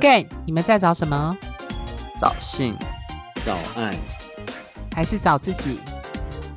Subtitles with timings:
[0.00, 1.36] Gay，你们在找什么？
[2.18, 2.74] 找性，
[3.44, 3.94] 找爱，
[4.94, 5.78] 还是找自己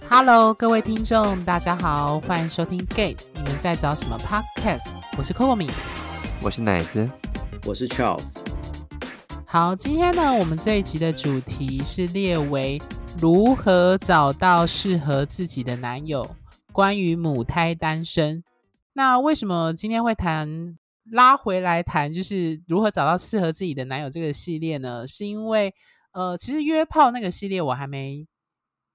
[0.09, 4.93] ？Hello，各位听众，大家好，欢迎收听 Gay，你们在找什么 Podcast？
[5.17, 5.69] 我是 Coco 米，
[6.41, 7.05] 我是奶子，
[7.65, 8.33] 我是 Charles。
[9.45, 12.81] 好，今天呢，我们这一集的主题是列为
[13.19, 16.33] 如何找到适合自己的男友，
[16.71, 18.41] 关于母胎单身。
[18.93, 20.77] 那为什么今天会谈？
[21.11, 25.05] 拉回来谈，就是如何找到适合自己的男友这个系列呢？
[25.07, 25.73] 是因为，
[26.11, 28.25] 呃，其实约炮那个系列我还没，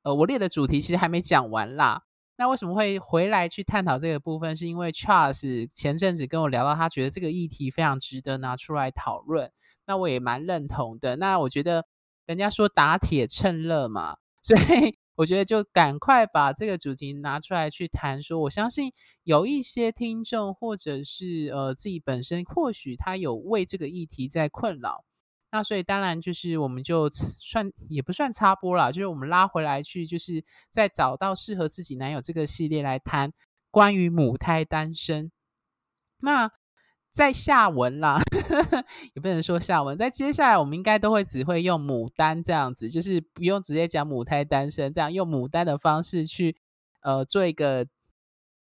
[0.03, 2.03] 呃，我列的主题其实还没讲完啦。
[2.37, 4.55] 那为什么会回来去探讨这个部分？
[4.57, 9.51] 是因为 Charles 前阵子跟我聊到，他觉得这个议题非常值得拿出来讨论。
[9.87, 11.17] 那我也蛮认同的。
[11.17, 11.85] 那我觉得
[12.27, 14.99] 人家说打铁趁热嘛，所以。
[15.19, 18.93] 我觉得就赶快把这个主题拿出来去谈，说我相信
[19.25, 25.05] 有一些听众或者是呃自己本身或许他有为这个议题在困扰，
[25.51, 33.33] 那所以当然就是我们就算也不算插播了，就是我们拉回来去，就是在找到适合自己男友这个系列来谈
[33.73, 35.33] 关于母胎单身，
[36.21, 36.53] 那。
[37.11, 38.21] 在下文啦，
[39.15, 39.97] 也不能说下文。
[39.97, 46.57] 在接下来，我们应该都会只会用牡丹这样子，就是不用直接讲母胎单身，这样用牡丹的方式去
[47.03, 47.87] 呃做一个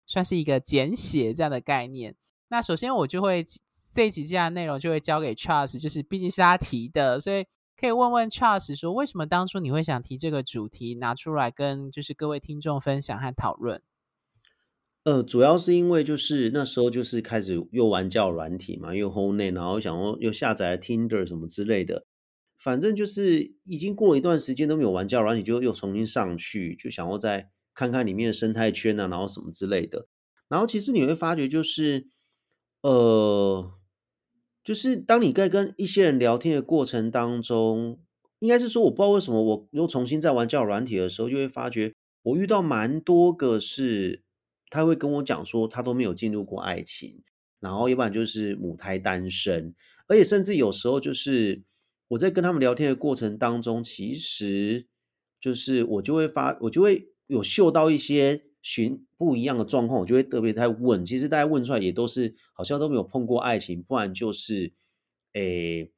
[0.06, 2.14] 算是一个简写这样的概念。
[2.48, 3.44] 那首先我就会
[3.92, 7.44] 这一集这样内容就会交给 Charles，就是毕竟是他提的，所以
[7.76, 13.82] 可以问问 Charles 说，为什么当初你会想提这个主题拿出来跟就是各位听众分享和讨论？
[15.10, 22.04] 呃，主要是因为就是那时候就是开始又玩教软体嘛，又 Home 内，然后想说又下载了 Tinder 什么之类的，
[22.56, 30.06] 反正就是已经过了一段时间都没有玩教软体，就又重新上去，就想要再看看里面的生态圈啊，然后什么之类的。
[30.48, 32.06] 然后其实你会发觉就是，
[32.82, 33.72] 呃，
[34.62, 37.98] 就是当你在跟一些人聊天的过程当中，
[38.38, 44.22] 应该是说我不知道为什么我又重新在玩教软体的时候，就会发觉我遇到蛮多个是。
[44.70, 47.20] 他会跟我讲说，他都没有进入过爱情，
[47.58, 49.74] 然后要不然就是母胎单身，
[50.06, 51.62] 而且甚至有时候就是
[52.08, 54.86] 我在跟他们聊天的过程当中，其实
[55.40, 61.04] 就是我就会发，我就会有嗅到一些寻不一样的状况，我就会特别在问。
[61.04, 64.72] 其实大家问出来也都是好像都没有碰过爱情，不然就是
[65.32, 65.90] 诶，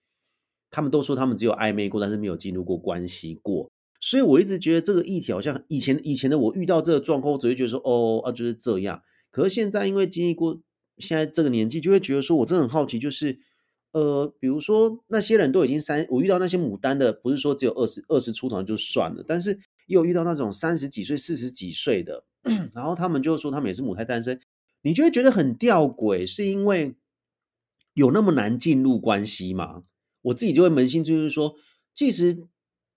[0.70, 3.71] 他们都说他们只有暧昧过，但是没有进入过关系过。
[4.04, 9.00] 所以我一直觉得这个议题好像以前以前的我遇到这个状况，我只会觉得说哦啊就是这样。
[9.30, 10.60] 可是现在因为经历过
[10.98, 13.38] 现在这个年纪，就会觉得说我真的很好奇，就是
[13.92, 19.52] 呃，比如说那些人都已经三，我遇到那些牡丹的，不是说只有二十二十出头就算了，但是
[19.86, 22.24] 也有遇到那种三十几岁、四十几岁的，
[22.74, 24.40] 然后他们就说他们也是母胎单身，
[24.82, 26.96] 你就会觉得很吊诡，是因为
[27.94, 29.84] 有那么难进入关系吗？
[30.22, 31.54] 我自己就会扪心就是说，
[31.94, 32.48] 即使。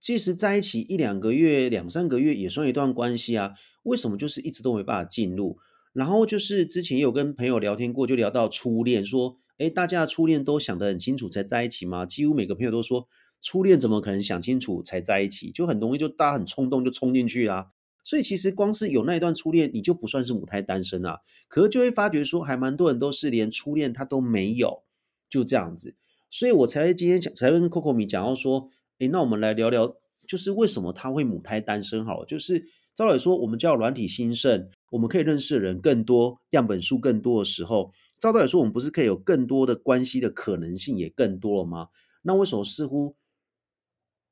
[0.05, 3.53] 即使在一起一两个月、两三个月也算一段关系啊？
[3.81, 5.57] 为什么就是一直都没办法进入？
[5.93, 12.05] 然后就是之前有跟朋友聊天过，就聊到初恋，说：哎，大家的初恋都想得很清楚才在一起吗？
[12.05, 13.07] 几乎每个朋友都说，
[13.41, 15.51] 初恋怎么可能想清楚才在一起？
[15.51, 17.69] 就很容易就大家很冲动就冲进去啊。
[18.03, 21.21] 所以其实光是有那一段初恋，你就不算是母胎单身啊。
[21.47, 24.83] 可是就会发觉说，还蛮多人都是连初恋他都没有，
[25.27, 25.95] 就这样子。
[26.29, 28.69] 所以我才今天讲，才跟 Coco 米讲到说。
[28.99, 29.93] 哎，那我们来聊聊，
[30.25, 32.05] 就是为什么他会母胎单身？
[32.05, 41.89] 好了，就是照理说，我们叫软体兴盛，我们可以认识的人更多，样本数更多的时候，照道理说，我们不是可以有更多的关系的可能性也更多了吗？
[42.23, 43.17] 那为什么似乎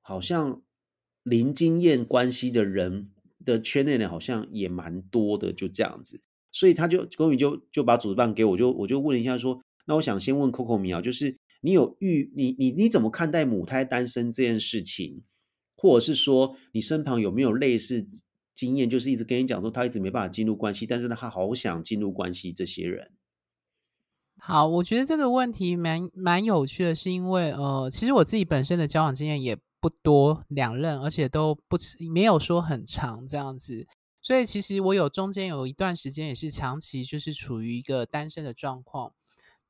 [0.01, 0.61] 好像
[1.23, 3.11] 零经验关系的人
[3.43, 5.51] 的圈内人好像也蛮多的？
[5.51, 6.21] 就这样子，
[6.53, 11.37] 所以他就公宇就就把主持棒给我，就我就问了一下说，那我想先问 Coco 米啊，就是。
[11.63, 15.23] 你有遇你你你怎么看待母胎单身这件事情，
[15.77, 18.05] 或者是说你身旁有没有类似
[18.53, 23.13] 经验，就是一直跟你讲说他一直没办法进入关系，但是他好想进入关系这些人。
[24.37, 31.77] 好，我觉得这个问题蛮蛮有趣的，是因为呃，其实我自己本身的交往经验也不多，两任，而且都不
[32.13, 33.87] 没有说很长这样子，
[34.21, 39.13] 所以其实我有中间有一段时间也是长期就是处于一个单身的状况。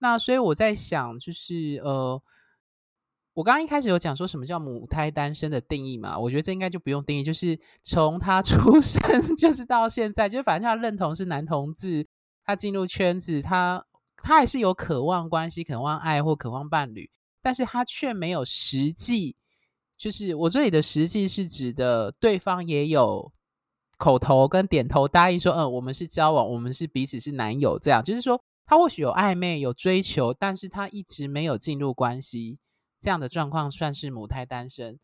[0.04, 2.22] 那所以我在想，就是呃，
[3.34, 6.20] 我刚刚一开始有讲说什么叫母胎单身的定义嘛？
[6.20, 9.02] 我觉得这应该就不用定义，就是从他 出生
[9.38, 12.06] 就是到现在，就反正他认同是男同志，
[12.44, 13.86] 他进入圈子，他
[14.18, 17.10] 他还是有渴望关系、渴望爱或渴望伴侣，
[17.42, 19.38] 但是他却没有实际，
[19.98, 23.32] 就是我这里的实际是指的对方也有
[23.98, 28.44] 口头跟点头答应说，嗯，我们是交往，我们是彼此是男友，这样就是说。
[28.66, 32.60] 他或许有暧昧、有追求，但是他一直没有进入关系。
[33.00, 34.98] 这样的状况算是母胎单身。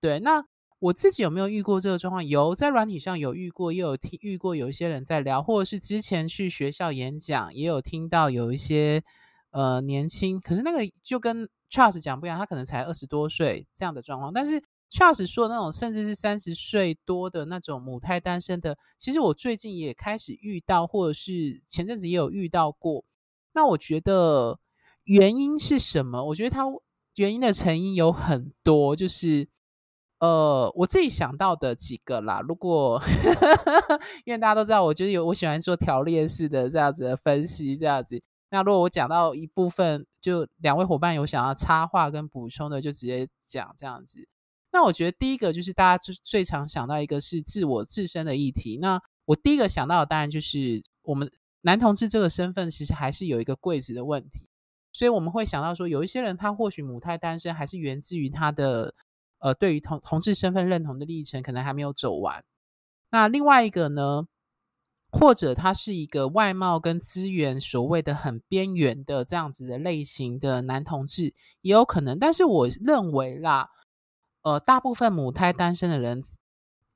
[0.00, 0.44] 对，那
[0.78, 2.24] 我自己有没有遇过这个状况？
[2.24, 9.02] 有，在软体上有遇过，也有听遇过有一些人在聊，或者是之前去学校演讲，也有听到有一些
[9.50, 14.62] 呃年轻，可是那个就跟 Charles 讲不一样，他可能才二十多岁这样的状况，但是。
[14.90, 23.04] 崔老师说的那种，甚至是三十岁多的那种母胎单身的，其实我最近也开始遇到，或者是前阵子也有遇到过。
[23.52, 24.58] 那我觉得
[25.04, 26.24] 原因是什么？
[26.24, 26.64] 我觉得它
[27.14, 29.48] 原因的成因有很多，就是
[30.18, 32.40] 呃，我自己想到的几个啦。
[32.40, 33.00] 如果
[34.24, 38.20] 因为大家都知道，我觉得有我喜欢做条列式的这样子的分析，这样子。
[38.50, 44.28] 那如果我讲到一部分，就两位伙伴有想要插话跟补充的，就直接讲这样子。
[44.72, 48.78] 那我觉得第一个就是大家最最常想到一个是自我自身的议题。
[48.80, 51.28] 那我第一个想到的当然就是我们
[51.62, 54.48] 男同志这个身份其实还是有一个柜子的问题，
[54.92, 58.94] 所以我们会想到说有一些人他或许母胎单身还是源自于他的
[59.40, 62.44] 呃对于同同志身份认同的历程可能还没有走完。
[63.10, 64.28] 那另外一个呢，
[65.10, 73.68] 或者他是一个外貌跟资源所谓的很边缘的这样子的类型的男同志也有可能，但是我认为啦。
[74.42, 76.22] 呃，大部分母胎单身的人，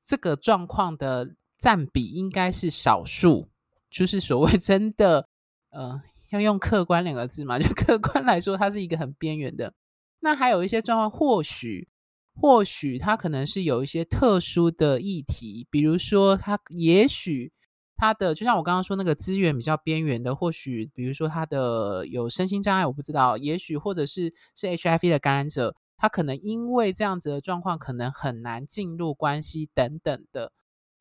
[0.02, 3.50] 这个状况的占比应该是少数，
[3.91, 5.29] 就是所谓真的，
[5.70, 6.00] 呃，
[6.31, 9.75] 要用客观两个字嘛，就客观来说，它是一个很边缘的。
[10.20, 11.87] 那还有一些状况，或许，
[12.35, 17.52] 或许他可能是有一些特殊的议题，比如说他也许
[17.94, 25.76] 他的，就像我刚刚说那个资源比较边缘的，或许比如说他的有身心障碍，我不知道，也许或者是是 HIV 的感染者。
[26.05, 30.53] 他可能因为这样子的状况，可能很难进入关系等等的。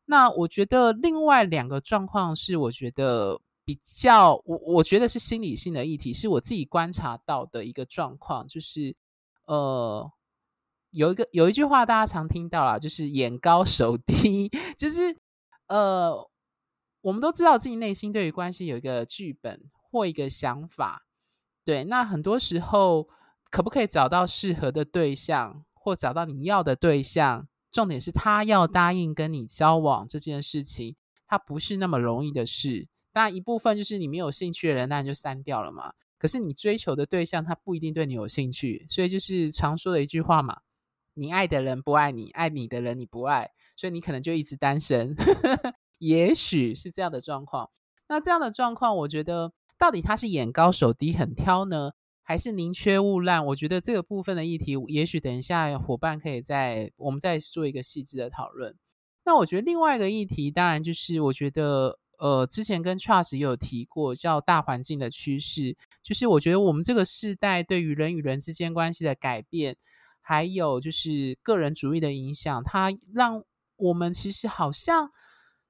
[0.06, 8.96] 那我觉得另外两个状况是，我觉得比较我我觉得是心理性的议题，是我自己观察到的一个状况，就是
[9.44, 10.10] 呃，
[10.88, 14.48] 有一个有一句话大家常听到啦，就是眼高手低，
[14.78, 15.14] 就是
[15.66, 16.30] 呃，
[17.02, 21.02] 我们都知道自己内心对于关系有一个剧本或一个想法，
[21.62, 23.06] 对，那很多时候。
[23.54, 27.46] 可不可以找到适合的对象，或找到你要的对象？
[27.70, 32.88] 重点是他要答应跟你交往这件事情，它不是那么容易的事。
[33.12, 35.92] 当然，一部分就是你没有兴趣的人，那你就删掉了嘛。
[36.18, 40.62] 可是你追求的对象，他不一定对你有兴趣，所以就是常说的一句话嘛：
[41.14, 45.14] 你爱的人不爱你，爱你的人你不爱，所以你可能就一直单身。
[45.98, 47.70] 也许是这样的状况。
[48.08, 51.92] 那这样的状况，我觉得到底他是眼高手低，很挑呢？
[52.26, 58.74] 还是宁缺毋滥，我觉得这个部分的议题，也许等一下伙伴可以在我们再做一个细致的讨论。
[59.26, 69.76] 那我觉得另外一个议题，当然就是我觉得，呃，之前跟 Charles 也有提过，叫大环境的趋势，就是我觉得我们这个世代对于人与人之间关系的改变，
[70.22, 73.44] 还有就是个人主义的影响，它让
[73.76, 75.10] 我们其实好像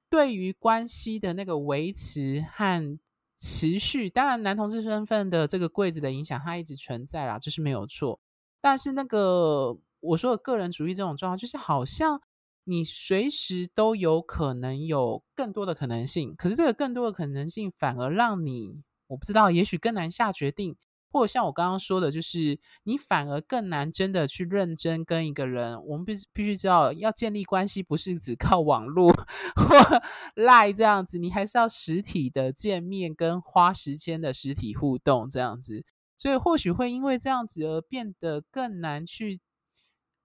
[0.09, 2.97] 对于关系的那个维持和。
[3.47, 8.19] 持续，当然男同志身份的这个柜子的影响，它一直存在啦，这是没有错。
[8.59, 12.19] 但是那个我说的个人主义这种状况，就是好像
[12.63, 20.75] 你随时都有可能有更多的可能性，可是这个更多的可能性反而让你，我不知道，也许更难下决定。
[21.15, 25.81] 或者像我刚刚说的，就是你反而更难真的去认真跟一个人。
[25.85, 30.01] 我们必必须知道，要建立关系不是只靠网络或
[30.35, 35.85] 赖这样子，你还是要实体的见面跟花时间的实体互动这样子。
[36.17, 39.39] 所以或许会因为这样子而变得更难去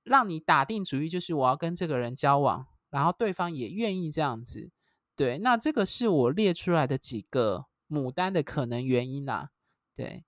[0.02, 4.72] 让你打定主意，就是我要跟这个人交往，然后对方也愿意这样子。
[5.14, 9.50] 对，那这个是我列出来的几个牡丹的可能原因啦。
[9.94, 10.24] 对。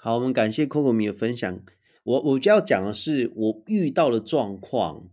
[0.00, 1.60] 好，我们感谢 Coco 米的分享。
[2.04, 5.08] 我我就要讲的是，我遇到的状况。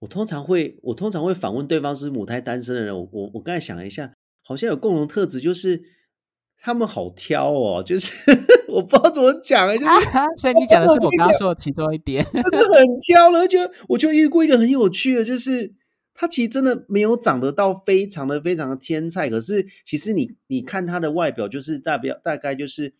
[0.00, 2.92] 我通常会，我通常会反问对方是母胎单身的人。
[2.92, 5.80] 我我我刚才想了一下，好像有共同特质，就是
[6.58, 7.80] 他们好挑哦。
[7.80, 8.12] 就是
[8.66, 9.86] 我不知道怎么讲啊，就是
[10.36, 13.46] 所以你讲的是我刚刚说的其中一点，真的很挑了。
[13.46, 15.72] 就我就遇过一个很有趣的，就是
[16.12, 22.94] 他其实真的没有长得到非常的非常的天才，可是其实你你看他的外表，就是代表大概就是。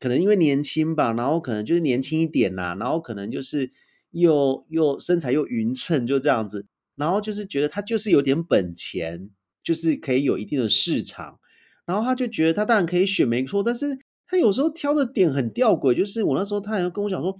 [0.00, 3.70] 可能因为年轻吧，然后可能就是年轻一点啦，然后可能就是
[4.12, 6.66] 又又身材又匀称，就这样子，
[6.96, 9.28] 然后就是觉得他就是有点本钱，
[9.62, 11.38] 就是可以有一定的市场，
[11.84, 17.36] 然后他就觉得他当然可以选没错，但是他有时候挑的点很吊诡，就是我那时候他还跟我讲说，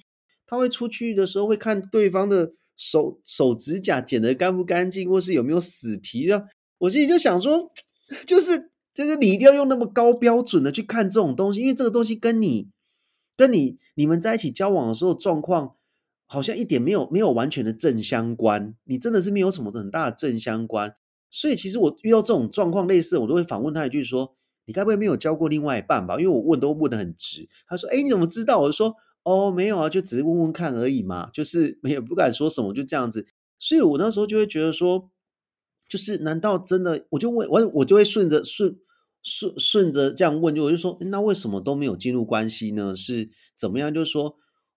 [0.46, 7.72] 他会出去的时候会看对方的手手指甲剪得干不干净，或是有没有死皮的，我心里就想说，
[8.26, 8.69] 就是。
[8.92, 12.68] 就是你一定要用那么高标准的去看这种东西，因为这个东西跟你
[13.36, 15.76] 跟你你们在一起交往的时候状况，
[16.26, 20.94] 好像一点没有没有完全的正相关，你真的是没有什么很大的正相关。
[21.30, 24.34] 所以其实我遇到这种状况类似，我都会反问他一句说
[24.66, 27.48] ：“你该不会没有交过另外一半吧？”因为我问都问的很直。
[27.68, 33.24] 他说：“哎，你怎么知道？”我就说：“哦，没有啊，就只是问问看而已嘛，就是 没有不敢说什么，就这样子。”
[33.60, 35.08] 所以我那时候就会觉得说，
[35.90, 37.04] 就是难道真的？
[37.10, 38.78] 我就问我我就会顺着顺
[39.24, 42.94] 顺顺着这样问，就我就说：“那为什么都没有进入关系呢？
[42.94, 43.92] 是怎么样？
[43.92, 44.36] 就是说，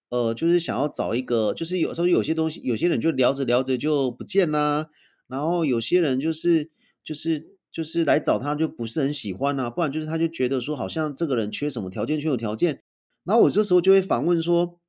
[0.09, 4.89] 呃，就是想要找一个，就是有时候有些东西，有些人就聊着聊着就不见啦。”
[5.29, 6.71] 然后有些人就是
[7.03, 12.81] 就是就是来找他就不是很喜欢啊，不然就是他就觉得说好像这个人缺什么条件，缺有条件。
[13.23, 14.79] 然后我这时候就会反问说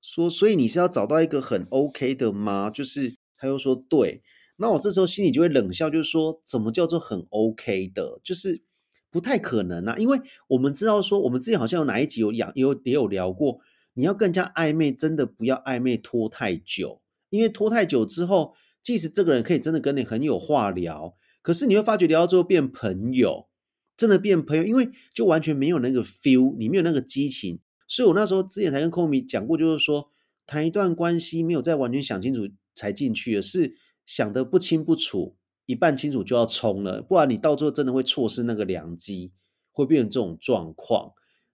[0.00, 2.70] 说，所以你是要找到一个很 OK 的吗？
[2.70, 4.22] 就是他又说对，
[4.56, 8.20] 那我这时候心里就会冷笑，就是说怎么叫做很 OK 的？
[8.22, 8.62] 就是
[9.10, 13.60] 不太可能啊，因为我们知道说我们之前好像有哪一集有养有也有聊过，
[13.94, 18.54] 你要更加暧昧，真的不要暧昧拖太久，因为拖太久之后。
[18.82, 23.48] 即使这个人可以真的跟你很有话聊，可是你会发觉聊到最后变朋友，
[23.96, 27.58] 真的变朋友，因为就完全没有那个 feel，你没有那个激情。
[27.88, 30.12] 所以我那时候之前才跟 Komi 讲过，就是说
[30.46, 33.74] 谈一段关系没有再完全想清楚才进去的，是
[34.06, 35.36] 想得不清不楚，
[35.66, 39.32] 一半清楚就要冲了，不然你到最后真的会错失那个良机，
[39.72, 41.12] 会变成这种状况。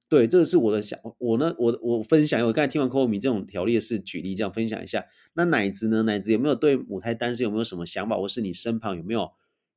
[0.09, 5.06] 对，这个是我的想，我呢，我我分享，我刚才听完柯米这种条例是举例这样分享一下。
[5.32, 6.02] 那奶子呢？
[6.02, 9.32] 奶子有没有对母胎单身有没有什么想法，或是你身旁有没有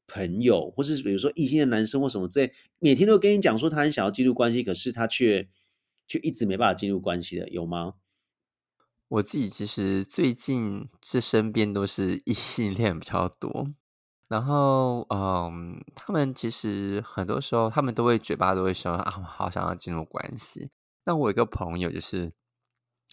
[0.08, 5.48] 朋友，或是比如说异性的男生或什么之类，每天都跟你讲说他很想要进入关系，可是他却
[6.06, 7.94] 却一直没办法进入关系的，有吗？
[9.08, 13.68] 我自己其实最近这身边都是异性恋比较多。
[14.28, 20.72] 然后，嗯，他们其实很多时候，他们都会嘴巴都会说啊，我好想要进入关系。
[21.06, 22.34] 那我有一个朋友，就是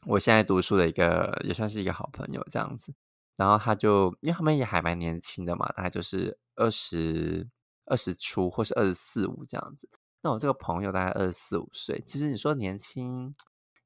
[0.07, 2.95] 我现在读书的一个，也算是一个好朋友这样子。
[3.37, 7.47] 然后他就，因为他们也还蛮年轻的嘛，大概就是二十
[7.85, 9.91] 二十出，或是二十四五这样子。
[10.23, 13.35] 那我这个朋友大概二十四五岁，其实你说年轻，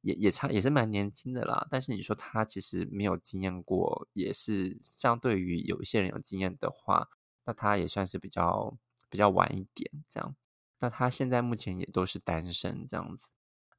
[0.06, 1.66] 也也差，也是蛮年轻的啦。
[1.68, 7.08] 但是你说他其实没有经验过，也是相对于有一些人有经验的话。
[7.44, 8.76] 那他也算是比较
[9.08, 10.34] 比较晚一点这样，
[10.80, 13.30] 那他现在目前也都是单身这样子。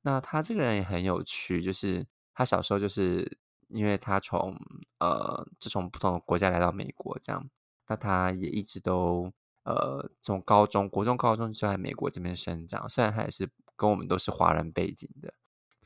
[0.03, 4.57] 那他这个人也很有趣，就是他小时候就是因为他从
[4.99, 7.49] 呃就从不同的国家来到美国这样，
[7.87, 12.87] 那他也一直都呃从高中国中高中就在美国这边生长。
[12.87, 15.33] 虽然他也是跟我们都是华人背景的，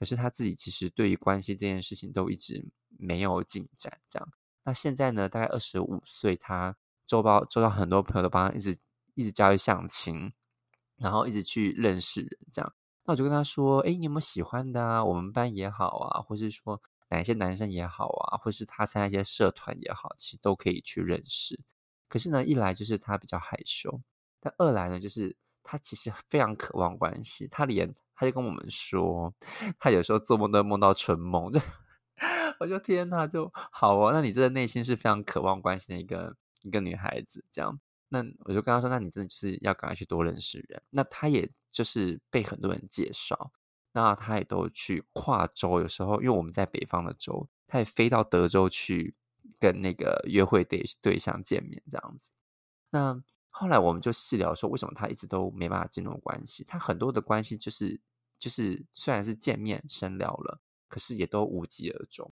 [0.02, 2.66] 可是他自己其实对于关系这件事情都一直
[2.98, 4.28] 没有进展这样。
[4.64, 6.76] 那现在呢，大概二十五岁，他。
[7.08, 8.78] 周报周到很多朋友都帮他一直
[9.16, 10.32] 一直教育相亲，
[10.96, 12.74] 然后一直去认识人，这样。
[13.04, 15.04] 那我就跟他说：“哎，你有没有喜欢的啊？
[15.04, 21.60] 我们班也好啊，或是说哪一些男生也好啊，或是他参加一些社团也好，其实都可以去认识。
[22.08, 24.02] 可是呢，一来就是他比较害羞，
[24.40, 27.48] 但二来呢，就是他其实非常渴望关系。
[27.48, 29.34] 他连他就跟我们说，
[29.80, 31.52] 他有时候做梦都梦到春梦。
[31.52, 31.60] 就
[32.60, 34.12] 我就天哪，就好哦。
[34.14, 43.52] 那你这个内心是非常渴望关系的一个。”一个女孩子这样，那我就跟他说：“那你真的就是要赶快去多认识人。”那他也就是被很多人介绍，
[43.94, 49.16] 那他也都去跨州，有时候因为我们在北方的州，他也飞到德州去
[49.60, 52.30] 跟那个约会对对象见面这样子。
[52.92, 53.20] 那
[53.52, 56.64] 后来我们就细聊说，为什么他一直都没办法进入关系？
[56.64, 58.02] 他很多的关系就是
[58.40, 62.32] 就是虽然是见面深聊了，可是也都无疾而终。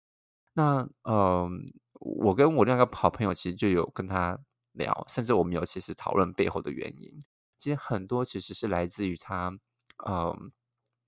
[0.53, 1.65] 那嗯。
[2.01, 4.37] 我跟我另一个好朋友其实就有跟他
[4.73, 7.19] 聊，甚至我们有其实讨论背后的原因。
[7.57, 9.57] 其实很多其实是来自于他，
[10.05, 10.51] 嗯，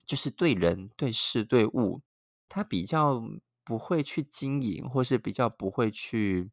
[0.08, 2.02] 就是对人、对事、对物，
[2.48, 3.22] 他比较
[3.66, 6.50] 不会去经营，或是比较不会去，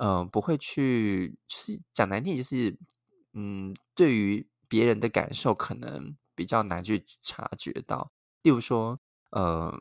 [0.00, 2.78] 嗯，不会去，就是讲难听，就是
[3.34, 8.12] 嗯，对于别人的感受可能比较难去察觉到。
[8.42, 9.00] 例如说，
[9.30, 9.72] 嗯。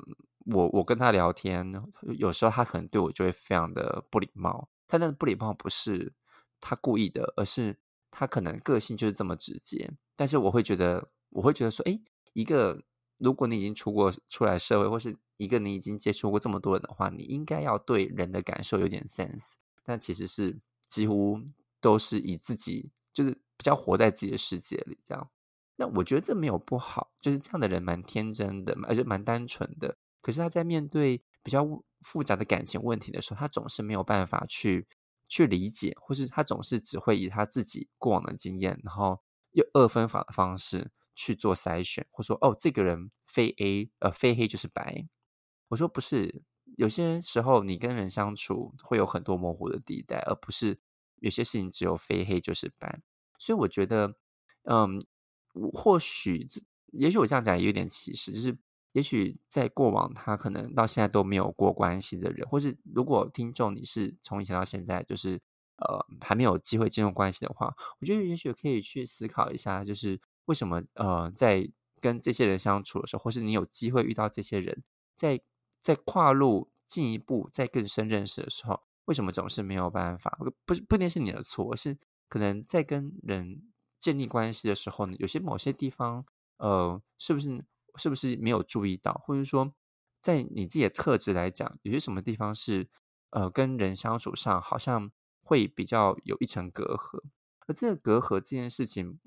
[0.49, 1.73] 我我跟他聊天，
[2.17, 4.69] 有时候他可能对我就会非常的不礼貌。
[4.87, 6.13] 他那不礼貌不是
[6.61, 7.77] 他故意的，而是
[8.09, 9.91] 他可能个性就是这么直接。
[10.15, 11.99] 但是我会觉得，我会觉得说，哎，
[12.31, 12.81] 一个
[13.17, 19.55] 如果你已经出过出来社会，或是一个你已经接触过这么多人的话，你应该要对人的感受有点 sense。
[19.87, 21.39] 但其实是几乎
[21.79, 25.29] 都是以自己就是比较活在自己的世界里这样。
[25.77, 29.97] 那我觉得这没有不好，就是这样的人蛮天真的，而且蛮单纯的。
[30.21, 31.65] 可是他在面对比较
[32.01, 34.85] 复杂的感情问题的时候，他总是没有办法去
[35.29, 45.07] 去理解，或是他总是只会以他自己过往的经验，然后用二分法的方式去做筛选，或说哦，这个人非 A 呃非黑就是白。
[45.69, 46.41] 我说不是，
[46.77, 50.79] 有些时候你跟人相处会有很多模糊的地带，而不是
[51.15, 53.01] 有些事情只有非黑就是白。
[53.39, 54.15] 所以我觉得，
[54.63, 55.03] 嗯，
[55.73, 56.47] 或许
[56.93, 58.55] 也许我这样讲也有点歧视，就是
[58.91, 65.41] 也许在过往他可能到现在都没有过关系的人，或是如果听众你是从以前到现在就是
[65.77, 71.67] 呃还没有机会进入关系的话，我觉得也许可以去思考一下，就是为什么呃在
[71.99, 74.83] 跟这些人相处的时候，或是你有机会遇到这些人，
[75.15, 75.41] 在
[75.81, 80.37] 在跨入进一步再更深认识的时候，为什么总是没有办法？
[80.65, 83.61] 不是不一定是你的错，是可能在跟人
[83.99, 86.25] 建立关系的时候呢，有些某些地方。
[86.59, 87.63] 呃，是不是
[87.97, 89.71] 是不是没有注意到，或者说，
[90.23, 92.89] 在你自己的特质来讲，有些什么地方是
[93.29, 95.11] 呃跟人相处上好像
[95.43, 97.21] 会比较有一层隔阂，
[97.67, 99.19] 而这个隔阂这件事情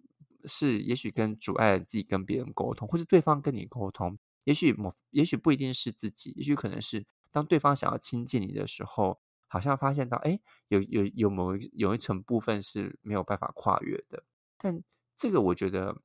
[0.45, 14.25] 是也许跟阻碍自己跟别人沟通，或是对方跟你沟通，也许某也许不一定是自己，也许可能是当对方想要亲近你的时候，好像发现到哎，有有有某有一层部分是没有办法跨越的，
[14.59, 14.83] 但
[15.15, 16.01] 这个我觉得。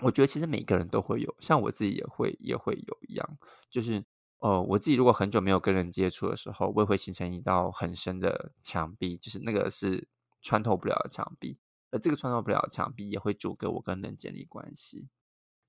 [0.00, 3.38] 我觉得其实每个人都会有，像我自己也会也会有一样，
[3.70, 4.04] 就是
[4.38, 10.08] 呃，我自己如果很久没有跟人接触的时候，我也会形成一道很深的墙壁，就是那个是
[10.42, 11.60] 穿透不了的墙壁，
[11.92, 15.08] 而这个穿透不了的墙壁也会阻隔我跟人建立关系，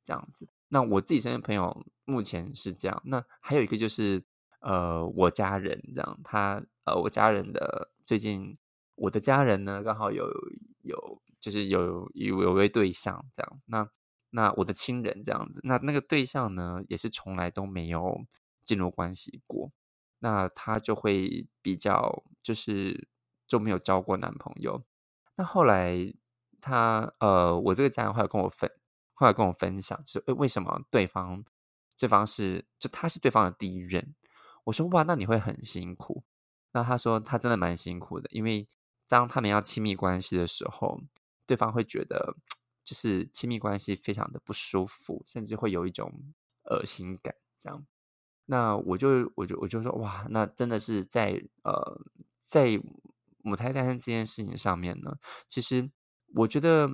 [0.03, 0.49] 这样子。
[0.75, 4.21] 那我自己身边朋友目前是这样，那还有一个就是
[4.59, 8.57] 呃，我家人这样，他呃，我家人的最近，
[8.95, 10.29] 我的家人呢刚好有
[10.81, 13.87] 有就是有有有位对象这样，那。
[14.31, 18.25] 那我的亲人这样子，那那个对象呢，也是从来都没有
[18.65, 19.71] 进入关系过，
[20.19, 23.07] 那他就会比较就是
[23.47, 24.83] 就没有交过男朋友。
[25.37, 26.13] 那后来
[26.59, 28.69] 他呃，我这个家人后来跟我分，
[29.15, 31.43] 后来跟我分享，就是为什么对方
[31.97, 34.13] 对方是就他是对方的第一任。
[34.65, 36.23] 我说哇，那你会很辛苦。
[36.73, 38.67] 那他说他真的蛮辛苦的，因为
[39.07, 41.01] 当他们要亲密关系的时候，
[41.47, 42.37] 对方会觉得。
[42.87, 46.21] 就是亲密关系非常的不舒服，甚至会有一种
[46.69, 47.33] 恶心感。
[47.57, 47.83] 这样，
[48.45, 51.99] 那我就我就我就说哇，那真的是在呃
[52.43, 52.79] 在
[53.41, 55.89] 母胎单身这件事情上面呢，其实
[56.35, 56.87] 我觉得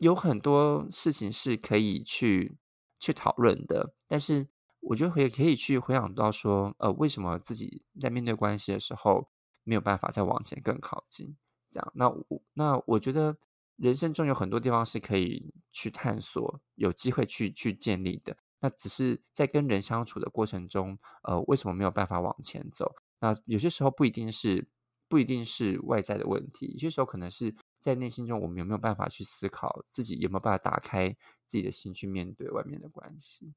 [0.00, 2.56] 有很多事情是可以去
[2.98, 3.94] 去讨论的。
[4.06, 4.48] 但是
[4.80, 9.28] 我觉得也可以去回想到说，呃，为什么自己在面对关系的时候
[9.62, 11.36] 没有办法再往前更靠近？
[11.70, 13.36] 这样，那我那我觉得。
[13.76, 18.36] 人生中有很多地方是可以去探索、有机会去去建立的。
[18.60, 22.94] 那只是在跟人相处的过程中，呃，为什么没有办法往前走？
[23.18, 24.68] 那有些时候不一定是
[25.08, 27.52] 不一定是外在的问题，有些时候可能是
[27.84, 31.10] 在内心中，我们有没有办法去思考自己有没有办法打开
[31.46, 33.52] 自己的心去面对外面的关系？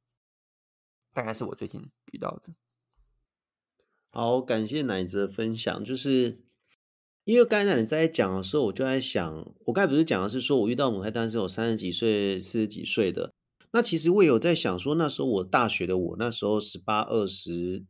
[1.14, 2.54] 大概是我最近遇到的。
[4.10, 6.42] 好，感谢奶子的分享，就是。
[7.24, 13.34] 因为刚才你在讲的时候，我就在想，我刚才不是讲的是说我遇到母胎单身有三十几岁、四十几岁的，
[13.72, 17.84] 那其实我有在想说，那时候我大学的我那时候十八二十，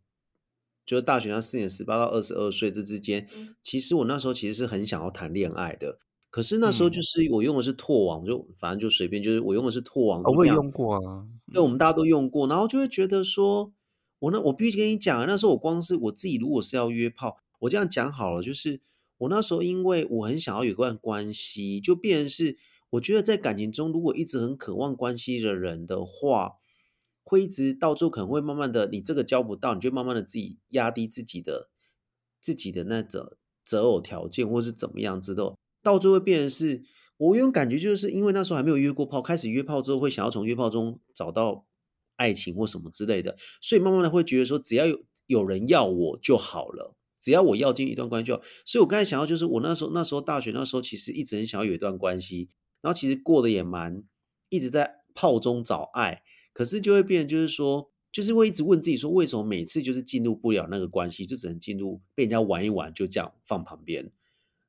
[0.84, 3.30] 就是大学那四年十八到二十二岁这之间，
[3.62, 6.00] 其实我那时候其实是很想要谈恋爱的，
[6.38, 13.72] 可是那时候就是我用的是拓网，就反正就随便，就是我用的是拓网，我也用过啊，对，我们大家都用过，然后就会觉得说，
[14.20, 18.82] 我那我必须跟你讲，那时候我光是我自己如果是要约炮，我这样讲好了，就是。
[19.20, 22.56] 我那时候因为我很想要有段关系，就变成是
[22.92, 26.58] 我觉得在感情中，如果一直很渴望关系的人的话，
[27.24, 31.68] 会一直到最后可能会慢慢的，你这个交不到，你就慢慢的自己压低自己的
[32.40, 33.32] 自己的那种
[33.66, 35.56] 择偶条件，或是怎么样子的，
[35.94, 36.84] 到最后变成是，
[37.18, 41.66] 我有种感觉，就是因为那时候还没有约过炮，开始约炮之后会想要从约炮中找到
[42.16, 46.96] 爱情或什么之类的，所以慢慢的会觉得说，只要有有人要我就好了。
[47.20, 52.48] 只要我要进一段关系，就所以，我刚才想到，就是我那时候，那时候大学那时候，其实一直很想要有一段关系，
[52.80, 54.04] 然后其实过得也蛮，
[54.50, 56.22] 一直在炮中找爱，
[56.54, 64.12] 可是就会变，就是说，就是会一直问自己说，为什么每次就是进入不了那个关系，就只能进入被人家玩一玩，就这样放旁边，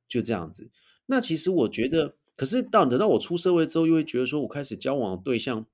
[0.09, 0.71] 就这样子。
[1.11, 5.67] 那其实我觉得，可是到等到我出社会之后，又会觉得说，我开始交往的对象，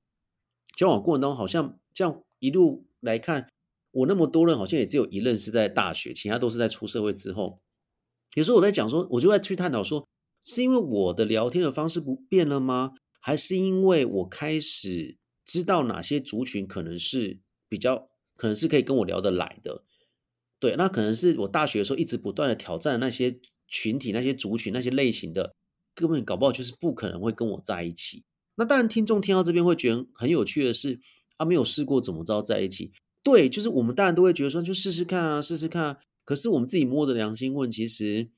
[0.76, 3.48] 交往过程当中好像这样一路来看。
[3.90, 7.60] 我那么多人，好像也只有一任是在大学，其他都是在出社会之后。
[8.34, 10.08] 有时候我在讲说，我就在去探讨说，
[10.42, 12.92] 是因为我的聊天的方式不变了吗？
[13.20, 19.84] 还是因为我开始知道哪些族群可能是比较，可能是可以跟我聊得来的？
[20.58, 25.54] 对，那可能是我大学的时候一直不断的挑战那些群体、那些族群、那些类型的，
[25.94, 28.24] 根本搞不好就是不可能会跟我在一起。
[28.56, 31.00] 那当然，听众听到这边会觉得很有趣的是，
[31.36, 32.92] 啊，没有试过怎么知道在一起？
[33.22, 35.98] 对，就是我们当然都会觉得说，就试试看啊，试试看。
[36.24, 38.30] 可是我们自己摸着良心问，其实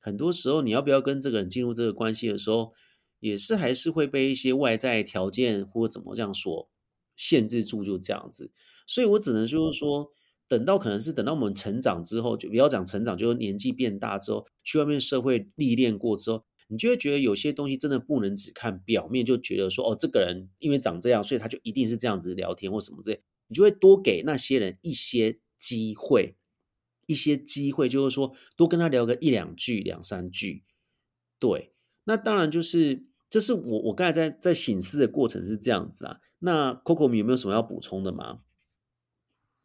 [0.00, 2.72] 很多时候你要不要跟这个人进入这个关系的时候，
[3.20, 6.68] 也是还是会被一些外在条件或怎么这样说
[7.16, 8.50] 限制住，就这样子。
[8.86, 10.10] 所以我只能就是说，
[10.52, 16.44] 等到可能是等到我们成长之后，就不要讲成长，就是年纪变大之后，去外面社会历练过之后。
[16.68, 23.22] 你就会觉得有些东西真的不能只看表面，就觉得说哦，这个人因为长这样，所以他就一定是这样子聊天或什么之类。
[23.48, 26.36] 你就会多给那些人一些机会，
[27.06, 30.64] 一些机会，就是说多跟他聊个一两句、两三句。
[31.38, 31.72] 对，
[32.04, 36.18] 那当然就是这是我我刚才在在醒思的过程是这样子啊。
[36.38, 38.40] 那 Coco 米有没有什么要补充的吗？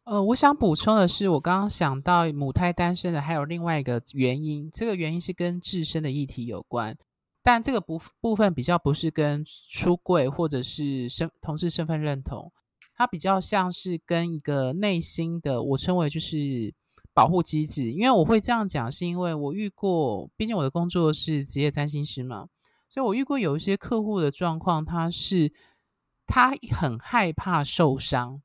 [0.08, 6.96] 呃，我想补充的是，我刚刚想到母胎单身的还有另外一个原因，这个原因是跟自身的议题有关，
[7.42, 12.50] 但这个部部分比较不是跟出柜或者是身同事身份认同，
[12.96, 16.72] 它比较像是跟一个内心的，我称为就是
[17.12, 17.92] 保护机制。
[17.92, 22.48] 因为我会这样讲，是因为我遇过，毕竟我的工作是职业占星师嘛，
[22.88, 25.52] 所以我遇过有一些客户的状况，他是
[26.26, 28.40] 他很害怕受伤。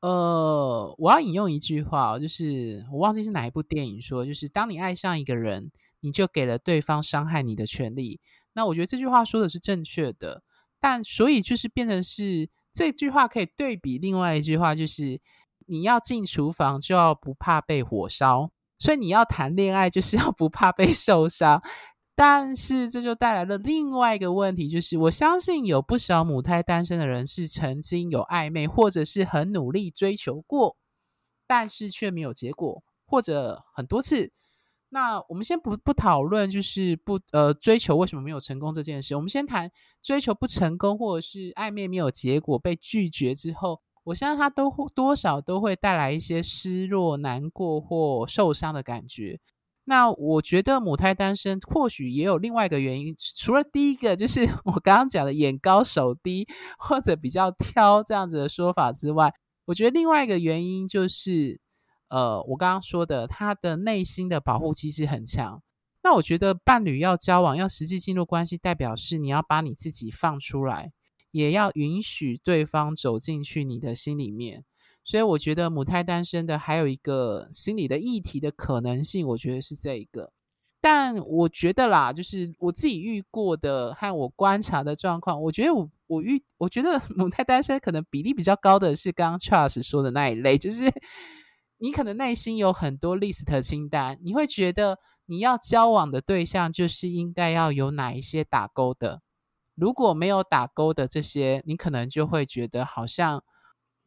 [0.00, 8.18] 呃，我要引用一句话，就是我忘记是哪一部电影说，就是当你爱上一个人，你就给了对方伤害你的权利。
[8.54, 10.42] 那我觉得这句话说的是正确的，
[10.80, 15.20] 但所以就是变成是这句话可以对比另外一句话，就是
[15.66, 21.62] 你要进厨房就要不怕被火烧，所以你要谈恋爱就是要不怕被受伤。
[22.22, 30.76] 但是这就带来了另外一个问题，就是我相信有不少母胎单身的人是曾经有暧昧，或者是很努力追求过，
[31.46, 34.30] 但是却没有结果，或者很多次。
[34.90, 39.70] 那我们先不不讨论，就是不呃追求为什么没有成功这件事，我们先谈
[40.02, 49.40] 追求不成功，或者是暧昧没有结果被拒绝之后，我相信他都多少都会带来一些失落、难过或受伤的感觉。
[49.90, 56.46] 那我觉得母胎单身或许也有另外一个原因，除了第一个就是 我刚刚讲的眼高手低
[56.78, 61.60] 或者比较挑这样子的说法之外，我觉得另外一个原因就是，
[62.08, 65.60] 呃，我刚刚说的他的内心的保护机制很强。
[66.04, 70.92] 那我觉得伴侣要交往要实际进入关系，代表是你要把你自己放出来，
[71.32, 74.64] 也要允许对方走进去你的心里面。
[75.10, 80.30] 所以我觉得母胎单身的还有一个心理的议题的可能性，我觉得是这一个。
[80.80, 90.84] 但我觉得啦，就是我自己遇过的和我观察的状况，我觉得我我遇我觉得母胎单身可能比例比较高的是刚刚 Charles 说的那一类，就是
[91.78, 94.96] 你可能内心有很多 list 清单，你会觉得
[95.26, 99.22] 你要交往的对象就是应该要有哪一些打勾的，
[99.74, 103.42] 如果没有打勾的这些，你可能就会觉得好像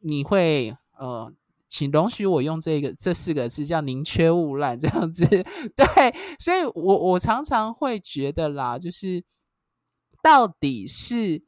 [0.00, 0.74] 你会。
[0.98, 1.32] 呃，
[1.68, 5.26] 请容许我用这个这四个字叫“宁缺毋滥”这样子，
[5.76, 9.24] 对，所以我我常常会觉得啦，就是
[10.22, 11.42] 到底是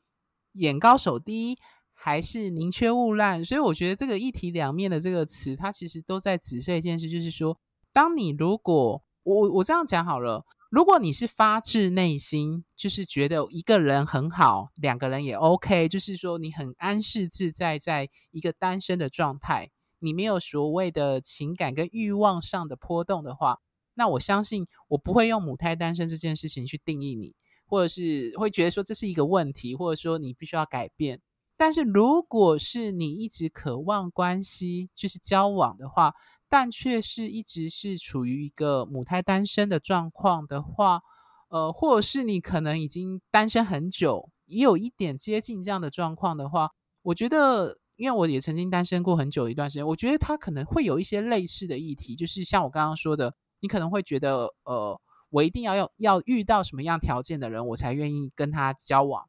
[0.53, 1.57] 眼高手低
[1.93, 3.45] 还是宁缺毋滥？
[3.45, 7.59] 所以我觉得这个一体两面的这个词，它其实都在指示一件事，就是说，
[7.93, 10.45] 当你如果我我这样讲好了。
[10.77, 23.61] 如果你是发自内心，就是觉得一个人很好，两个人也 OK，就是说你很安适自在，在一个单身的状态，你没有所谓的情感跟欲望上的波动的话，
[23.95, 27.35] 那我相信我不会用母胎单身这件事情去定义你，
[27.65, 31.23] 或者是会觉得说这是一个问题，或者说你必须要改变。
[31.57, 36.12] 但是如果是你一直渴望关系，就是交往的话，
[36.49, 41.01] 但却是一直是处于一个母胎单身的状况的话，
[41.49, 46.71] 呃，或者是你可能已经单身很久，也有一点接近这样的状况的话，
[47.03, 59.29] 我觉得，因为我也曾经单身过很久一段时间，我觉得他可能会有一些类似的议题，就是像我刚刚说的，你可能会觉得，呃，我一定要要要遇到什么样条件的人，我才愿意跟他交往。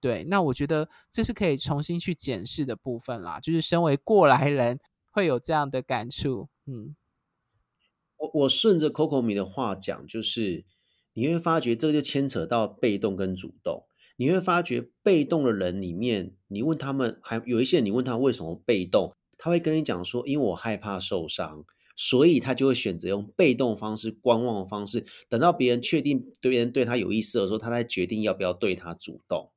[0.00, 4.78] 对，那我觉得这是可以重新去检视的部分啦，就是身为过来人。
[5.14, 6.96] 会有这样的感触，嗯，
[8.16, 10.64] 我我顺着 Coco 米的话讲，就是
[11.12, 13.86] 你会发觉这个就牵扯到被动跟主动。
[14.16, 29.52] 你会发觉被动的人里面，你问他们，还有一些人，你问他为什么被动，他会跟你讲说，因为我害怕受伤，所以他就会选择用被动方式、观望的方式，等到别人确定对别人对他有意思的时候，他才决定要不要对他主动，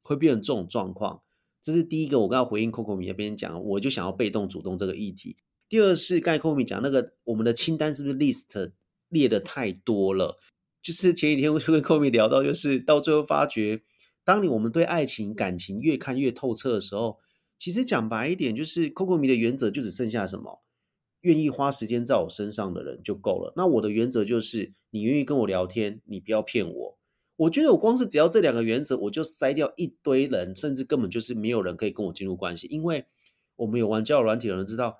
[0.00, 1.22] 会变成这种状况。
[1.62, 5.36] 这是第一个，我刚刚回应 Coco 米那边讲，我就想要被动主动这个议题。
[5.68, 8.72] 第二是盖 Coco 米讲那个，我们的清单是不是 list
[9.08, 10.38] 列的太多了？
[10.82, 13.82] 就是前几天我就跟 Coco 米聊到，就是到最后发觉
[14.24, 17.18] 当你我们对爱情感情越看越透彻的时候，
[17.56, 20.62] 其实讲白一点，就是 Coco 米的原则就只剩下什么？
[21.20, 23.52] 愿意花时间在我身上的人就够了。
[23.54, 26.98] 那我的原则就是，你愿意跟我聊天，你不要骗我。
[27.36, 33.06] 我觉得我光是只要这两个原则，我就筛掉一堆人，甚至根本就是没有人可以跟我进入关系，因为
[33.56, 34.98] 我们有玩交友软体的人知道，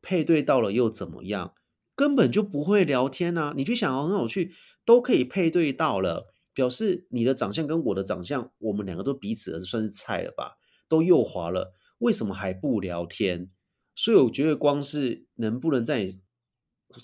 [0.00, 1.54] 配对到了又怎么样？
[1.94, 3.52] 根本就不会聊天啊！
[3.56, 4.52] 你去想，很有趣，
[4.84, 10.56] 都可以配对到了，表示你的长相跟我的长相，我们两个都彼此算是菜了吧？
[10.88, 13.50] 都右滑了，为什么还不聊天？
[13.94, 16.08] 所以我觉得，光是能不能在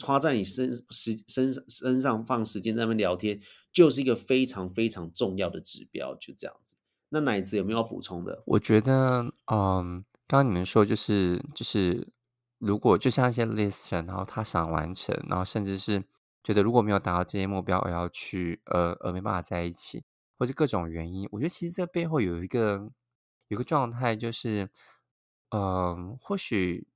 [0.05, 3.41] 花在你身时身身上放时间在那边聊天，
[3.73, 6.15] 就是一个非常非常重要的指标。
[6.17, 6.77] 就这样子，
[7.09, 8.43] 那奶子有没有要补充的？
[8.47, 12.09] 我觉得，嗯，刚刚你们说就是就是。
[12.61, 16.03] 如果就像一些 listen，然后他想完成，然后甚至是
[16.43, 20.03] 觉得如果没有达到这些目标，而要去呃呃没办法在一起，
[20.37, 22.91] 或者各种原因，我觉得其实这背后有一个
[23.47, 24.69] 有个状态，就是
[25.51, 26.89] 嗯，或许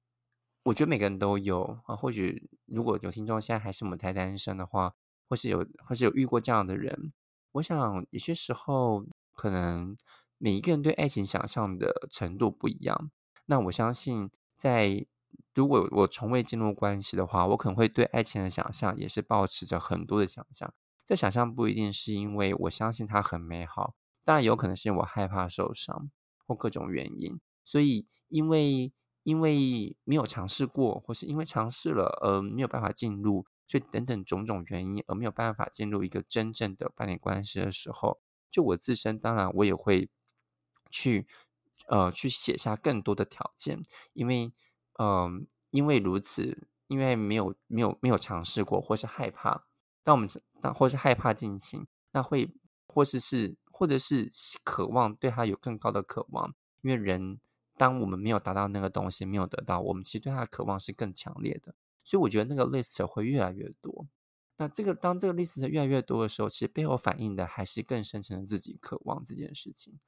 [0.65, 4.95] 我觉得每个人都有啊，或许如果有听众现在还是母胎单身的话，
[5.29, 7.13] 或是有或是有遇过这样的人，
[7.53, 9.97] 我想有些时候可能
[10.39, 13.11] 每一个人对爱情想象的程度不一样，
[13.47, 15.07] 那我相信在。
[15.55, 20.73] 如果我从未进入关系的话，我可能会对爱情的想象也是保持着很多的想象。
[21.05, 23.95] 这想象不一定是因为我相信它很美好，
[24.25, 26.11] 当然有可能是因为我害怕受伤
[26.47, 27.39] 或各种原因。
[27.65, 28.93] 所以，因为
[29.23, 40.09] 因为没有尝试过，或是因为尝试了而没有办法进入，所以等等种种原因而没有办法进入一个真正的伴侣关系的时候，就我自身，当然我也会
[40.91, 41.27] 去
[41.89, 43.83] 呃去写下更多的条件，
[44.13, 44.53] 因为。
[44.99, 49.65] 嗯，因为如此，因为没有没有没有尝试过，或是害怕，
[50.05, 50.29] 当我们
[50.61, 52.53] 当或是害怕进行，那会
[52.87, 54.31] 或是是或者是
[54.63, 57.41] 渴望对他有更高的渴望，因为人
[57.83, 64.07] 当我们没有达到那个东西，没有得到，我们其实对他的渴望是更强烈的，所以我觉得那个 list 会越来越多。
[64.59, 69.99] 那这个当这个 list 越来越多的时候，其实背后反映的还是更深层的自己渴望这件事情。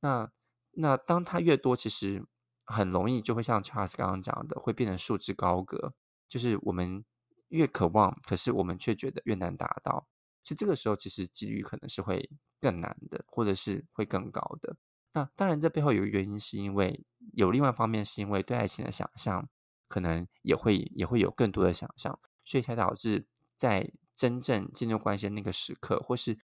[0.00, 0.30] 那
[0.72, 2.26] 那当它越多，其实。
[2.64, 5.94] 很容易就会像 Charles 刚刚讲的，会变成束之高阁。
[6.28, 7.04] 就是我们
[7.48, 10.06] 越渴望，可是我们却觉得越难达到。
[10.44, 14.76] 所以这个时候，其实几率可能是会更难的，或者是会更高的。
[15.12, 19.48] 那当然，这背后有原因，是因为有另外一方面，是因为对爱情的想象，
[19.88, 26.38] 可能也会也会有更多的想象，所以才导致在真正进入关系的那个时刻，或是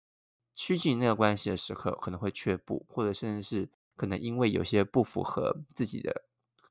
[0.56, 3.70] 趋近那个关系的时刻，可能会却步，或者甚至是。
[3.98, 6.26] 可能因为有些不符合自己的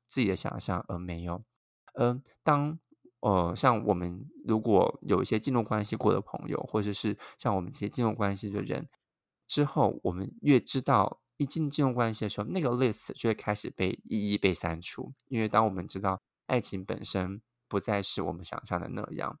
[0.05, 1.43] 自己的想象而没有。
[1.95, 2.79] 嗯，当
[3.19, 8.87] 呃像我们如果有一些进入关系过的朋友，或者是像我们这些进入关系的人
[9.45, 15.13] 之后，我们越知道一进进入关系的时候，那个 list 就会开始被一一被删除。
[15.27, 19.39] 因为当我们知道爱情本身不再是我们想象的那样，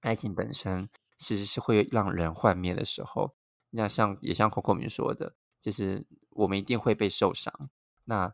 [0.00, 3.34] 爱情本身其实是会让人幻灭的时候，
[3.70, 5.34] 那像也像 Coco 明说的。
[5.58, 7.70] 就是我们一定会被受伤。
[8.04, 8.32] 那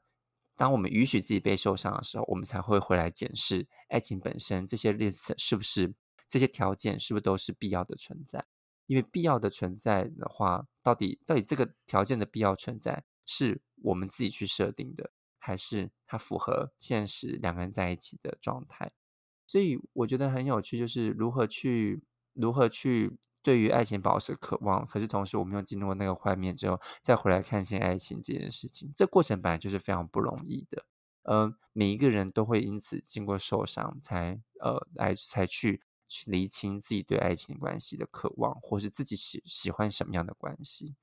[0.55, 5.95] 当我们允许自己被受伤的时候，我们才会回来检视爱情本身这些 list 是不是
[6.29, 8.45] 这些条件是不是都是必要的存在？
[8.93, 18.93] 因为必要的存在的话，到底到底这个条件的必要存在是我们自己去设定的，还是它符合现实两个人在一起的状态？
[19.47, 22.03] 所以我觉得很有趣，就是如何去
[22.35, 23.19] 如何去。
[23.45, 30.85] 对于爱情保持渴望，可是同时我们又进入那个画面之后，再回来看见爱情这件事情，这过程本来就是非常不容易的。
[31.25, 40.95] 呃，每一个人都会因此经过受伤，才呃来才去去厘清自己对爱情关系的渴望，或是自己喜喜欢什么样的关系。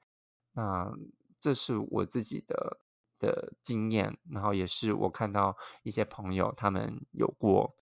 [0.53, 0.93] 那
[1.39, 2.79] 这是我自己的
[3.17, 7.75] 的经验，然后也是我看到一些朋友他们有过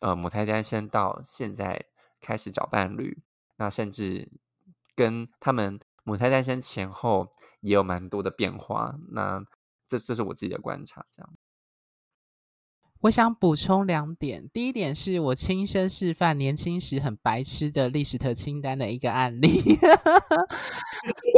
[0.00, 1.86] 呃母胎单身到现在
[2.20, 3.22] 开始找伴侣。
[3.58, 4.30] 那甚至
[4.94, 8.98] 跟他们母胎单身前后也有蛮多的变化。
[9.12, 9.42] 那
[9.86, 11.32] 这这是我自己的观察，这样。
[13.06, 14.48] 我想补充两点。
[14.52, 19.62] 第一点是我亲身示范年轻时很白痴的历史特清单的一个案例。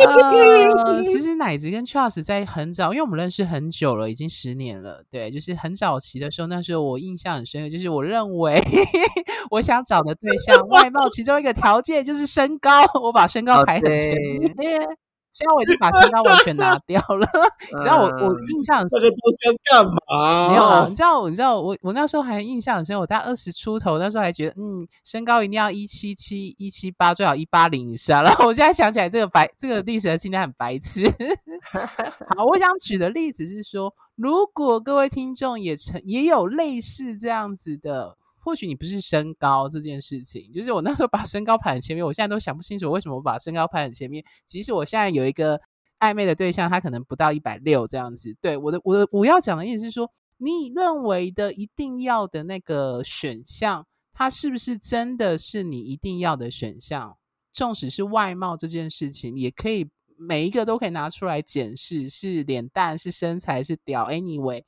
[0.07, 5.04] 呃，其实奶子跟 Charles 在很早，因为我们认识很久了，已经十年了。
[5.11, 8.62] 对，就是很早期的时候，那时候我印象很深刻，就是我认为
[9.50, 14.14] 我想找的对象外貌其中一个条件就是身高，我把身高排很前
[14.57, 14.88] 面。
[15.38, 17.24] 现在我已经把身高完全拿掉了。
[17.72, 20.48] 你知道我我印象那个东西要干嘛？
[20.48, 20.87] 没有啊？
[20.88, 28.22] 你知道你知道我我那时候还印象很深，我大概二十出头，那时候还觉得嗯，身高一定要一七七一七八，最好一八零以上。
[28.27, 31.09] 然后我现在想起来，这个白这个历史的现在很白痴。
[32.37, 38.17] 好，我想举的例子是说，如果各位听众也成也有类似这样子的。
[38.40, 44.24] 或许你不是身高这件事情，就是我那时候把身高排在前面，我现在都想不清楚为什么我把身高排在前面。
[44.46, 45.61] 即使我现在有一个
[45.98, 48.35] 暧昧的对象，他可能不到一百六这样子。
[48.40, 57.16] 对我的我的我要讲的意思是说，你认为的一定要的那个选项，它是不是真的是你一定要的选项？
[57.53, 64.62] 纵使是外貌这件事情，也可以每一个都可以拿出来检视，是脸蛋，是身材，是屌，anyway。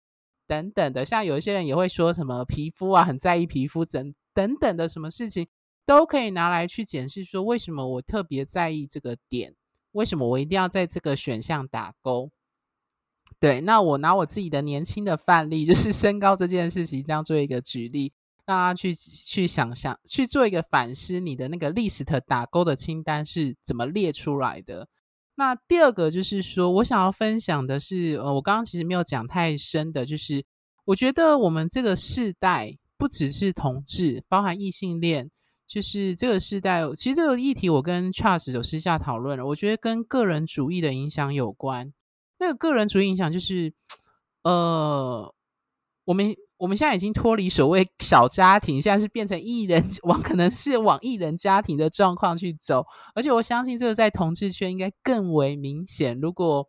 [0.51, 5.47] 等等的，像有一些人也会说什么皮肤啊，很在意皮肤等等等的什么事情，
[5.87, 9.55] 都可以拿来去检视，说为什么我特别在意这个点，
[9.93, 12.33] 为什么我一定要在这个选项打勾？
[13.39, 18.13] 对，那我拿我自己的年轻的范例，就是 身高这件事情当做一个举例，
[18.45, 24.89] 让他去去想象，去做一个反思，你的那个 list 打勾的清单是怎么列出来的？
[25.41, 30.45] 那第二个就是说，我想要分享的是，呃，我刚刚其实没有讲太深的，就是
[30.85, 35.31] 我觉得我们这个世代不只是同志，包含异性恋，
[35.67, 41.91] 就是这个世代，其实这个议题我跟 Charles 有私下讨论了，我觉得跟个人主义的影响有关。
[42.39, 43.73] 那个个人主义影响就是，
[44.43, 45.35] 呃，
[46.05, 46.37] 我们。
[46.61, 52.85] 我们现在已经脱离所谓小家庭，现在是变成艺人往，可能是往艺人家庭的状况去走。
[53.15, 56.21] 而且我相信这个在同志圈应该更为明显。
[56.21, 56.69] 如果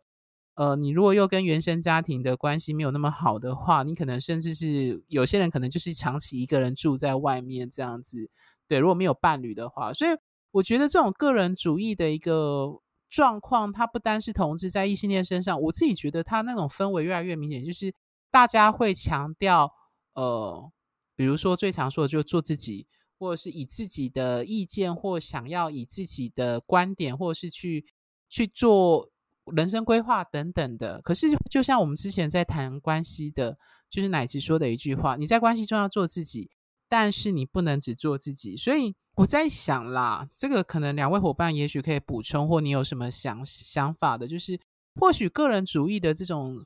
[0.54, 8.30] 呃，你如果又跟原生家庭的关系没有那么好的话，你可能甚至是有些人可能就是长期一个人住在外面这样子。
[8.66, 10.10] 对，如果没有伴侣的话，所以
[10.52, 17.94] 我觉得这种个人主义的一个状况，它不单是同志在异性恋身上，我自己觉得它那种氛围越来越明显，就是
[18.30, 19.70] 大家会强调。
[20.14, 20.70] 呃，
[21.16, 22.86] 比如说最常说的就是做自己，
[23.18, 27.86] 或者是以自己的意见或想要以自己的观点，或者是去
[28.28, 29.08] 去做
[29.54, 31.00] 人生规划等等的。
[31.02, 33.56] 可是，就像我们之前在谈关系的，
[33.88, 36.50] 就是乃吉说的一句话：你在关系中要做自己，
[36.88, 38.56] 但是你不能只做自己。
[38.56, 44.58] 所以我在想啦，这个可能两位伙伴也许可以补充，或你有什么想想法的，就是
[45.00, 46.64] 或许个人主义的这种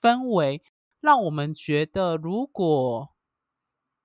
[0.00, 0.62] 氛围。
[1.00, 3.10] 让我们觉得，如果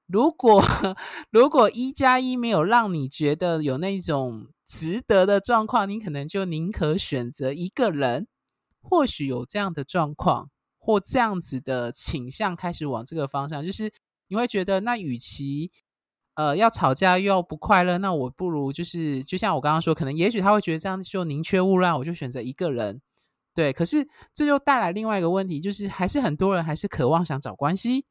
[0.07, 0.61] 如果
[1.31, 8.27] 如果一加一没有让你觉得有那种值得的状况，你可能就宁可选择一个人。
[8.83, 10.49] 或许有这样的状况
[10.79, 13.93] 或这样子的倾向，开始往这个方向，就是
[14.27, 15.71] 你会觉得，那与其
[16.33, 22.99] 呃要吵架又要不快乐，那我不如就是就像我刚刚说，可能也许他会觉得这样就宁缺毋滥，我就选择一个人。
[23.53, 28.05] 对，可是这又带来另外一个问题，就是还是很多人还是渴望想找关系，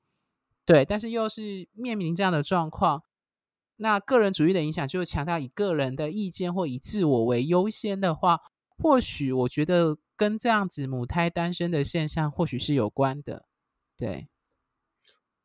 [0.67, 3.03] 对，但是又是面临这样的状况，
[3.77, 8.41] 那个人主义的影响就是强调以个人的意见或以自我为优先的话，
[8.77, 13.47] 或许我觉得跟这样子母胎单身的现象或许是有关的。
[13.97, 14.29] 对，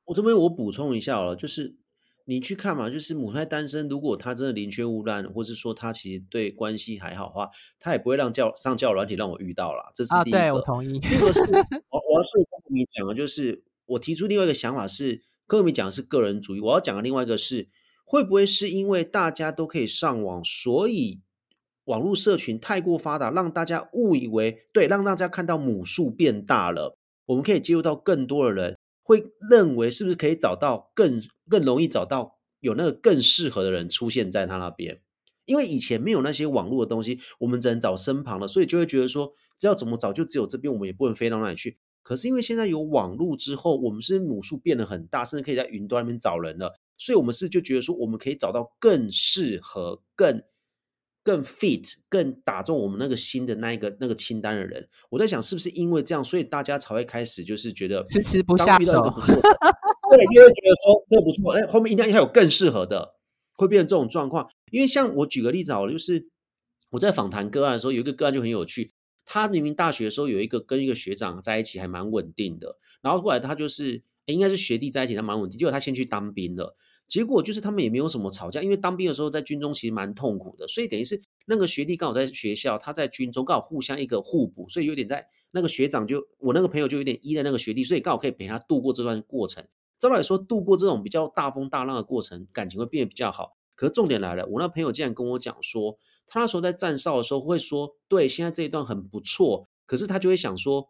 [0.04, 1.78] 我这边我补充一下了，就是。
[2.28, 9.92] 你去看嘛，就是母胎单身，如果他真的宁缺毋滥，或是说他其实对关系还好的话，他也不会让教上教软体让我遇到了。
[9.94, 10.40] 这是第一个。
[10.40, 11.00] 对我同意。
[11.00, 11.40] 第二个是，
[11.90, 12.32] 我我要是
[12.68, 16.60] 跟你讲的，就是我提出另外一个想法是，跟你讲的是个人主义。
[16.60, 17.70] 我要讲的另外一个是，
[18.04, 21.22] 会不会是因为大家都可以上网，所以
[21.84, 28.75] 网络社群太过发达，让大家误以为对，让大家看到母数变大了，我们可以接触到更多的人。
[29.06, 35.00] 会认为是不是可以找到更更容易找到有那个更适合的人出现在他那边？
[35.46, 41.78] 因为以前没有那些网络的东西，我们只能找身旁的，所以就会觉得说，只要怎么找就只有这边，我们也不能飞到那里去。
[42.02, 50.41] 可是因为现在有网络之后，我们是母数变得很大，甚至可以在云端那边找人了，所以我们是就觉得说，我们可以找到更适合更。
[51.26, 63.16] 更 fit、更打中我们那个心的那一个那个清单的人，我在想是不是因为这样，所以大家才会开始就是觉得迟迟不下手，对，因为觉得说这个不错，哎，后面应该还有更适合的，
[63.58, 64.48] 会变成这种状况。
[64.70, 66.28] 因为像我举个例子好了，就是
[66.91, 68.91] 我在访谈个案的时候，有一个个案就很有趣，
[69.26, 76.78] 他明明大学的时候有一个跟一个学长在一起还蛮稳定的，然后后来他就是应该是学弟在一起，他蛮稳定，结果他先去当兵了。
[77.08, 89.66] 结果就是他们也没有什么吵架，因为当兵的时候在军中其实蛮痛苦的，所以等于是那个学弟刚好在学校，他在军中刚好互相一个互补，所以有点在那个学长就我那个朋友就有点依赖那个学弟，所以刚好可以陪他度过这段过程。
[89.97, 93.56] 照来说，度过这种比较大风大浪的过程，感情会变得比较好。
[93.76, 100.89] 可是重点来了，我那朋友竟然跟我讲说，他那时候在站哨的时候会说：“对，现在这一段很不错。”可是他就会想说：“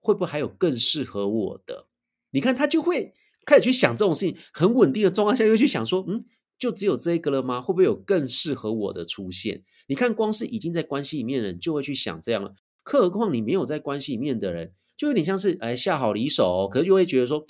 [0.00, 1.86] 会不会还有更适合我的？”
[2.30, 3.12] 你看，他就会
[3.46, 4.36] 开始去想这种事情。
[4.52, 6.24] 很稳定的状况下，又去想说：“嗯，
[6.58, 7.60] 就只有这个了吗？
[7.60, 17.44] 会不会有更适合我的出现？”你看，光是已经在关系里面的人就会去想这样了，更何况你没有在关系里面的人，就有点像是哎下好离手，可是就会觉得说：“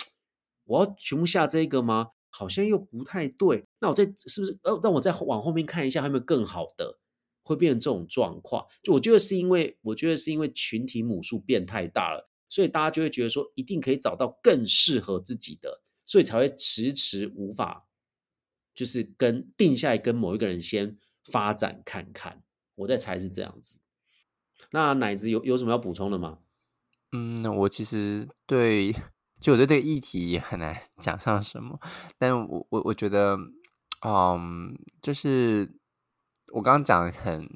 [0.66, 6.98] 我要全部下这个吗？”好像又不太对，那我再是不是呃让我再往后面看一下，有没有更好的？
[7.44, 8.66] 会变成这种状况？
[8.82, 17.88] 就我觉得是因为，我觉得是因为群体母数变太大了，所以大家就会觉得说，一定可以找到更适合自己的，所以才会迟迟无法，
[18.72, 22.44] 就是跟定下来跟某一个人先发展看看。
[22.76, 23.80] 我在猜是这样子。
[24.70, 26.38] 那奶子有有什么要补充的吗？
[27.10, 28.94] 嗯，我其实对。
[29.40, 31.80] 就我对这个议题也很难 讲上什么，
[32.16, 33.36] 但我我我觉得，
[34.06, 35.76] 嗯，就是
[36.52, 37.46] 我刚刚讲很，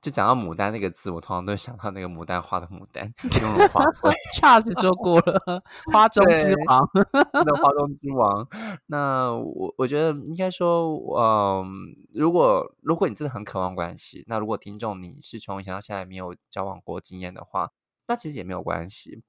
[0.00, 4.12] 就讲到牡丹那个字，我通常都会想到那个牡丹花的牡丹， 雍容华贵。
[4.34, 6.88] Charles 说过了，花中之王，
[7.32, 8.46] 那花 中之王。
[8.86, 10.88] 那我我觉得应该说，
[11.20, 11.66] 嗯，
[12.14, 17.72] 如果如果你真的很渴望关系，那如果听众你是从以前到现在没有交往过经验的话，
[18.06, 19.24] 那其实也没有关系。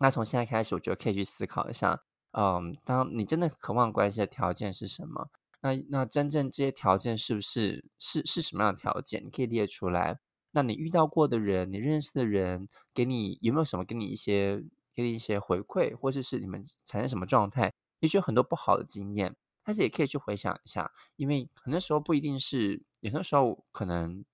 [0.00, 2.00] 那从现在开始，我觉得可以去思考一下，
[2.32, 5.28] 嗯，当你真的渴望关系的条件是什么？
[5.60, 9.24] 那那真正这些条件是不是是是什么样的条件？
[9.24, 10.18] 你可以列出来。
[10.52, 17.72] 那你遇到过的人，你认识的人，给你有没有什么给你一些给你一些回馈，或者是你们产生什么状态？
[18.00, 24.24] 也许有很多不好的经验，但是也可以去回想一下，因为很多时候不一定是，有的时候可能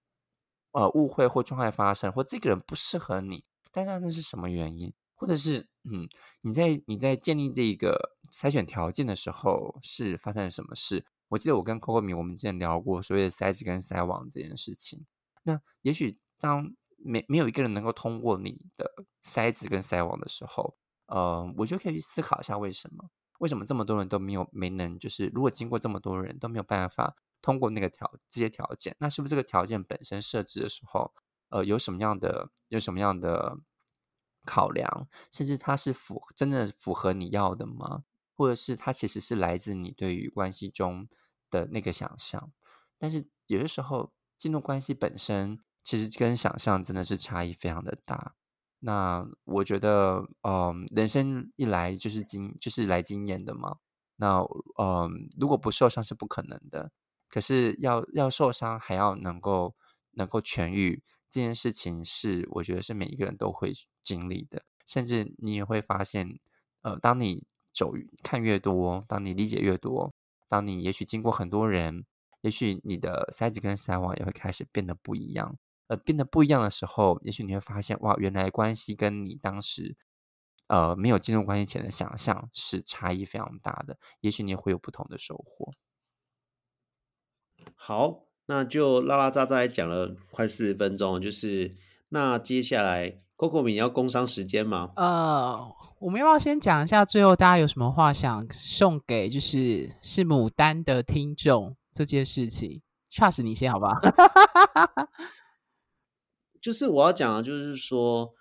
[0.72, 4.92] 呃误会或状态发生，或这个人不适合你，但那那是什么原因？
[5.16, 6.08] 或者是，嗯，
[6.42, 11.04] 你在你在建立这个筛选条件的时候，是发生了什么事？
[11.34, 15.04] 我记得我跟 Coco 米我们之前聊过所谓的筛子跟筛网这件事情。
[15.42, 18.88] 那也许当没没有一个人能够通过你的
[19.24, 20.76] 筛子跟筛网的时候，
[21.06, 23.10] 呃，我就可以去思考一下为什么？
[23.40, 24.96] 为什么这么多人都没有没能？
[24.98, 31.12] 就是如果经过这么多人都没有办法通过那个条这些条件，那是不是这个条件本身设置的时候，
[31.48, 33.58] 呃，有什么样的有什么样的？
[34.46, 38.04] 考量，甚至它是符真的符合你要的吗？
[38.34, 41.08] 或者是它其实是来自你对于关系中
[41.54, 42.52] 的那个想象？
[42.98, 48.34] 但是有的时候进入关系本身，其实跟想象真的是差异非常的大。
[48.80, 53.76] 那我觉得，嗯，人生一来就是经就是来经验的嘛。
[54.16, 54.40] 那
[54.78, 56.90] 嗯，如果不受伤是不可能的。
[57.28, 59.74] 可是要要受伤，还要能够
[60.12, 61.02] 能够痊愈。
[61.30, 66.38] 这件事情是，我觉得是每一个人都会经历的，甚至你也会发现，
[66.82, 67.92] 呃，当你走
[68.22, 70.14] 看越多，当你理解越多，
[70.54, 72.06] 当你也许经过很多人，
[72.42, 75.58] 也许你的筛子跟筛网也会开始变得不一样。
[75.88, 79.96] 呃，变得不一样的时候，也许你会发现，哇，原来关系跟你当时，
[80.68, 83.98] 呃，没有进入关系前的想象是差异非常大的。
[84.20, 85.72] 也许你会有不同的收获。
[87.74, 88.26] 好。
[88.46, 91.74] 那就拉拉杂杂讲了快四十分钟，就是
[92.10, 94.92] 那接下来 Coco 米要工商时间吗？
[94.96, 102.80] 呃，我们要不要先讲一下，最后大家有什么话想送给就是是牡丹的听众这件事情
[103.10, 104.00] ？Trust 你先好不好？
[106.62, 108.32] 就是我要讲的，就是说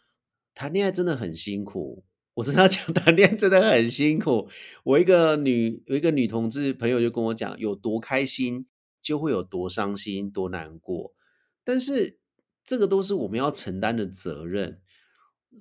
[0.53, 2.03] 谈恋爱真的很辛苦，
[2.35, 4.47] 我真的要讲 谈恋爱真的很辛苦。
[4.83, 8.67] 我一个女有一个女同志朋友就跟我讲，有多开心。
[9.03, 11.13] 就会有多伤心、多难过，
[11.65, 12.19] 但是
[12.65, 14.79] 这个都是我们要承担的责任。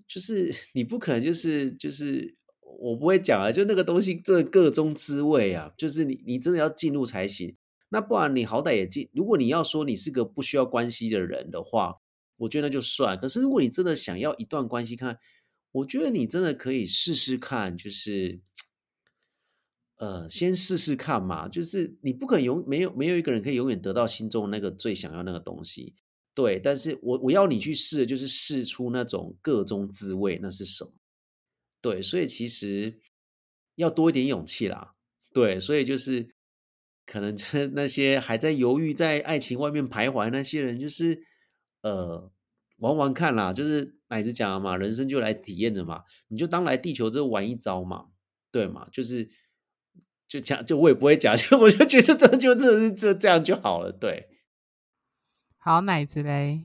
[0.09, 7.57] 就是 你不可能，就是就是我不会讲啊，就那个东西，这各中滋味啊，就是你你真的要进入才行。
[7.89, 9.09] 那不然你好歹也进。
[9.13, 11.97] 如果你要说你是个不需要关系的人的话，
[12.39, 13.19] 我觉得那就算。
[13.19, 15.19] 可是如果你真的想要一段关系，看，
[15.73, 18.41] 我觉得你真的可以试试看，就是。
[19.99, 25.95] 呃，先试试看嘛，就是你不可能永没有没有一个人可以永远得到心中那个最想要那个东西，
[26.35, 26.59] 对。
[26.59, 30.93] 但是我我要你去试，就是试出那种各中滋味，那是什么？
[31.81, 33.01] 对，所以其实
[33.75, 34.95] 要多一点勇气啦，
[35.33, 35.59] 对。
[35.59, 36.29] 所以就是
[37.05, 37.37] 可能
[37.73, 41.23] 那些还在犹豫在爱情外面徘徊那些人，就是
[41.83, 42.31] 呃
[42.79, 48.07] 玩玩看啦，就是奶子讲了嘛，人生就来体验的嘛，你就当来地球这玩一招嘛，
[48.51, 49.29] 对嘛，就是。
[50.29, 53.93] 就讲，就我也不会讲， 就我就觉得这就这是这这样就好了。
[53.93, 54.31] 对，
[55.65, 56.65] 好奶子嘞。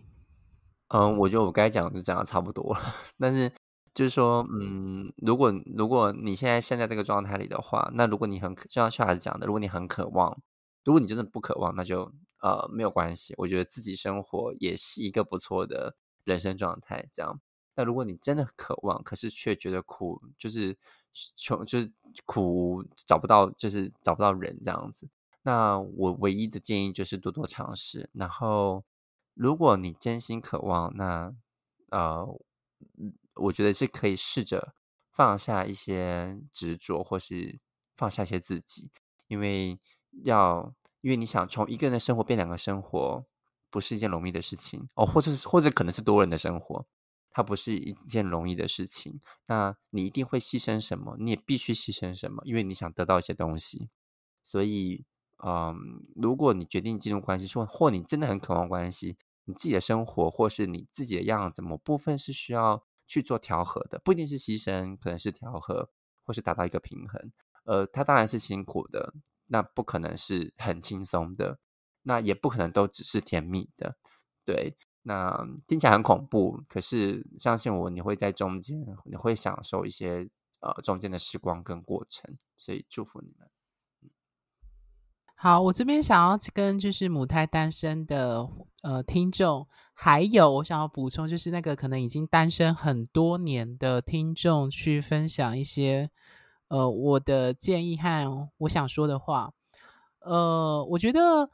[0.87, 2.79] 嗯，我觉得我该讲就讲的差不多了。
[3.19, 3.51] 但是
[3.93, 10.35] 就是说，嗯，如果如果你现在现在这个状态里的话，那如果你很就像小孩子讲的，如果你很渴望，
[10.83, 17.07] 如果你真的不渴望，那就呃没有关系，我觉得自己生活也是一个不错的人生状态。
[17.13, 17.39] 这样，
[17.75, 20.75] 那如果你真的渴望，可是却觉得苦，就是
[21.35, 21.91] 穷，就是
[22.25, 25.07] 苦找不到，就是找不到人这样子。
[25.47, 28.09] 那我唯一的建议就是多多尝试。
[28.11, 28.83] 然后，
[29.33, 31.33] 如果你真心渴望，那
[31.89, 32.27] 呃，
[33.35, 34.73] 我觉得是可以试着
[35.09, 37.61] 放下一些执着，或是
[37.95, 38.91] 放下一些自己，
[39.27, 39.79] 因为
[40.25, 43.23] 要，因为你想从一个人的生活变两个生活，
[43.69, 46.85] 不是一件容易的事情哦，或者或者可能是多人的生活，
[47.29, 49.21] 它不是一件容易的事情。
[49.45, 51.15] 那你一定会牺牲什么？
[51.17, 52.43] 你也必须牺牲什么？
[52.43, 53.87] 因为你想得到一些东西，
[54.43, 55.05] 所以。
[55.45, 65.89] 嗯，如果你决定进入关系，说或你真的很渴望关系，你自己的生活或是你自己的样子，某部分是需要去做调和的，不一定是牺牲，可能是调和，
[66.23, 67.31] 或是达到一个平衡。
[67.65, 69.13] 呃，它当然是辛苦的，
[69.47, 71.59] 那不可能是很轻松的，
[72.03, 73.97] 那也不可能都只是甜蜜的。
[74.45, 80.29] 对，那听起来很恐怖，可是相信我，你会在中间，你会享受一些
[80.61, 83.49] 呃中间的时光跟过程，所以祝福你们。
[85.39, 88.49] 好，我这边想要跟就是母胎单身的
[88.81, 96.09] 呃听众，还有我想要补充，就是那个可能已经单身很多年的听众，去分享一些
[96.69, 99.53] 呃我的建议和我想说的话。
[100.21, 101.51] 呃，我觉得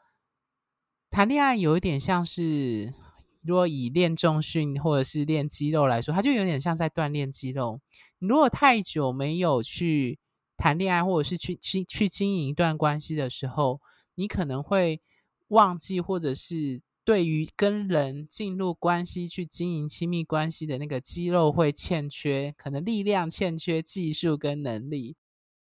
[1.09, 2.93] 谈恋爱有一点像是，
[3.41, 7.81] 如果以练重训或者是练肌肉来说，它就有点像在锻炼肌肉。
[8.19, 10.19] 你如果太久没有去。
[10.63, 13.81] 谈恋爱，或者是去去去经营一段关系的时候，
[14.15, 15.01] 你可能会
[15.49, 25.17] 忘记，或者是对于跟人进入关系去经营亲密关系的那个肌肉会欠缺，可能力量欠缺，技术跟能力。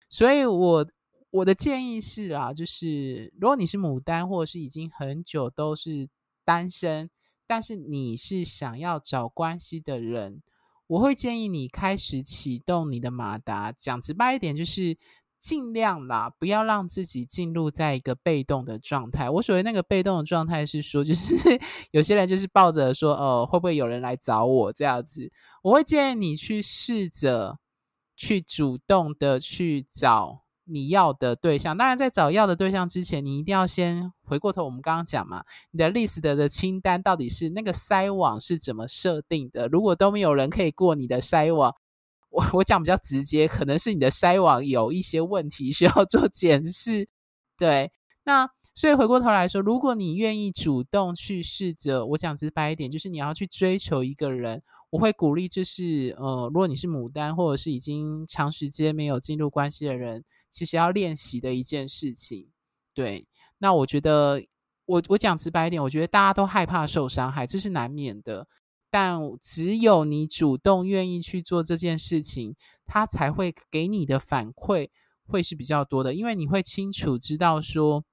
[0.09, 0.87] 所以，我
[1.29, 6.09] 我的建议是啊，就是如果你是牡丹，或者是已经很久都是
[6.43, 7.07] 单身，
[7.45, 10.41] 但是你是想要找关系的人。
[10.87, 14.97] 我会建议你开始启动你的马达，讲直白一点，就是
[15.39, 19.29] 尽量啦，不要让自己进入在一个被动的状态。
[19.29, 21.35] 我所谓那个被动的状态是说，就是
[21.91, 25.31] 有些人就是抱着说，呃，会不会有人来找我这样子？
[25.61, 27.59] 我会建议你去试着
[28.15, 30.46] 去主动的去找。
[30.69, 34.65] 你要的对象，当然在找要的对象之前，你一定要先回过头。
[34.65, 39.67] 我们刚刚讲嘛，你的 list 的清单到底是那个筛网是怎么设定的？
[39.67, 41.73] 如果都没有人可以过你的筛网，
[42.29, 47.07] 我我讲比较直接，可能是你的筛网有一些问题需要做检视。
[47.57, 47.91] 对，
[48.25, 60.23] 那所以回过头来说，如果你愿意主动去试着，我讲直白一点，就是你要去追求一个人，我会鼓励，就是呃，如果你是牡丹，或者是已经长时间没有进入关系的人。
[60.49, 62.49] 其实要练习的一件事情，
[62.93, 63.27] 对。
[63.59, 64.43] 那我觉得，
[64.85, 68.47] 我我讲直白一点，我觉得大家都害怕受伤害，这是难免的。
[68.89, 74.89] 但只有你主动愿意去做这件事情，他才会给你的反馈
[75.25, 78.05] 会是比较多的，因为你会清楚知道说，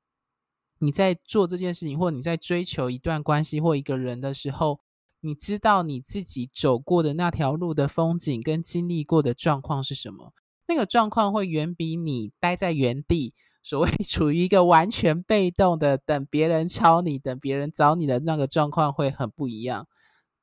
[0.78, 4.80] 你在做这件事情，或你在追求一段关系或一个人的时候，
[5.20, 10.32] 你知道你自己走过的那条路的风景跟经历过的状况是什么。
[10.66, 19.86] 那个状况会远比你待在原地，所谓 处于一个完全被动的等别人敲你、等别人找你的那个状况会很不一样。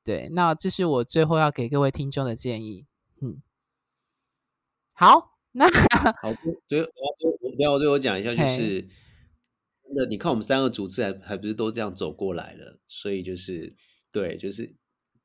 [0.04, 2.86] 对，那这是我最后要给各位听众的建议。
[3.20, 3.42] 嗯，
[4.92, 5.66] 好，那
[6.20, 6.32] 好，
[6.68, 6.88] 最后
[7.42, 8.82] 我等下我最后讲一下，就是
[9.84, 13.74] 真的，你看我们三个主持还还不是都这样走过来了，所以就是
[14.10, 14.74] 对，就是。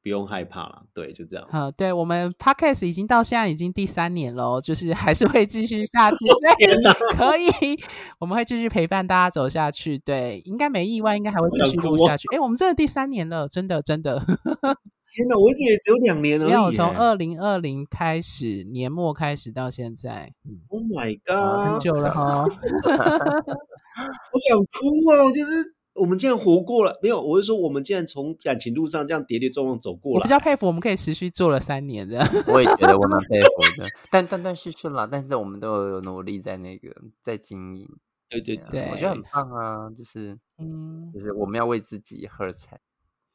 [0.07, 1.45] 不用害怕了，对，就这样。
[1.51, 6.15] 好，对我们 podcast 已经到现在已经第三年了，就是还是会继续下去。
[7.13, 7.77] 可以，
[8.17, 9.99] 我们会继续陪伴大家走下去。
[9.99, 12.25] 对，应该没意外，应该还会继续录下去。
[12.33, 14.17] 哎，我们真的第三年了，真的真的。
[15.13, 16.45] 天哪，我一直也只有两年了。
[16.45, 20.31] 没有，从二零二零开始年末开始到现在。
[20.69, 22.45] Oh my god，很久了哈。
[22.47, 25.76] 我想哭啊，就是。
[25.97, 30.19] 我们竟然活过了，没有，我是说，我们竟然从感情路上这样跌跌撞撞走过了。
[30.19, 32.19] 我比较佩服，我们可以持续做了三年的。
[32.47, 36.89] 我也觉得我蛮佩服的， 但断断续续了，但是我们都有努力在那个
[37.21, 37.87] 在经营。
[38.29, 42.79] 对对对，我觉得很棒啊，就是嗯，就是我们要为自己喝彩。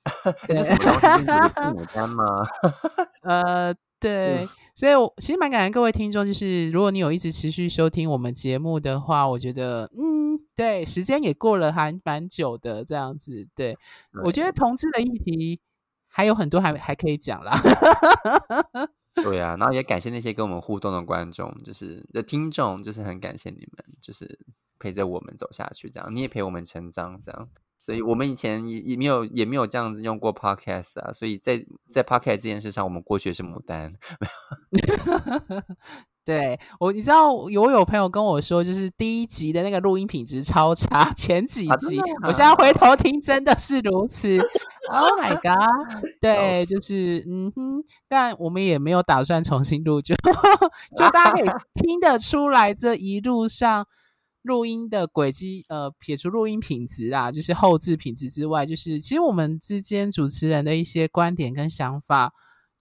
[0.49, 1.27] 这是什么东西？
[1.27, 2.25] 是牡丹吗？
[3.23, 3.75] 呃。
[4.03, 6.27] 对，所以，我其实蛮感恩各位听众。
[6.27, 13.47] 就是如果你有一直持续收听我们节目的话，我觉得，嗯，对，时间也过了还蛮久的，这样子。
[13.55, 13.79] 对，
[14.25, 15.61] 我觉得同志的议题
[16.09, 17.57] 还有很多还还可以讲啦。
[19.15, 24.39] 对啊，然后也感谢那些跟我们互动的观众，就是的听众，就是很感谢你们，就是
[24.79, 27.49] 陪着我们走下去，这样你也陪我们成长，这样。
[27.85, 33.93] 所以我们以前也也没有也没有这样子用过 podcast 啊，所以在在 podcast 这件事上，我们过去是牡丹。
[36.25, 44.39] 对我，你知道有有朋友跟我说，就是第一集的那个录音品质超差，前几集，我现在回 头听真的是如此。
[44.89, 46.05] Oh my god！
[46.21, 50.15] 对，就是嗯哼，但我们也没有打算重新录，就
[50.97, 53.89] 就大家可以听得出来，这一路上
[54.43, 62.33] 录音的轨迹，呃，撇除录音品质啊，就是后置品质之外，就是其实我们之间主持人的一些观点跟想法。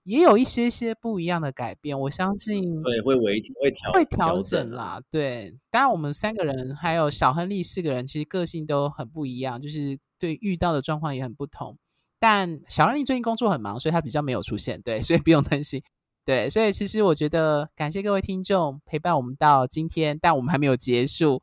[0.04, 5.00] 也有一些些不一样的改变，我相信对会微会调会调整啦。
[5.12, 11.78] 对，当然我们三个人还有小亨利四个人，其实个性都很不一样，就是对遇到的状况也很不同。
[12.18, 15.80] 但小亨利最近工作很忙，所以他比较没有出现，对，所以不用担心。
[16.24, 21.42] 对，所以其实我觉得感谢各位听众陪伴我们到今天，但我们还没有结束。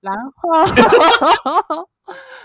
[0.00, 1.86] 然后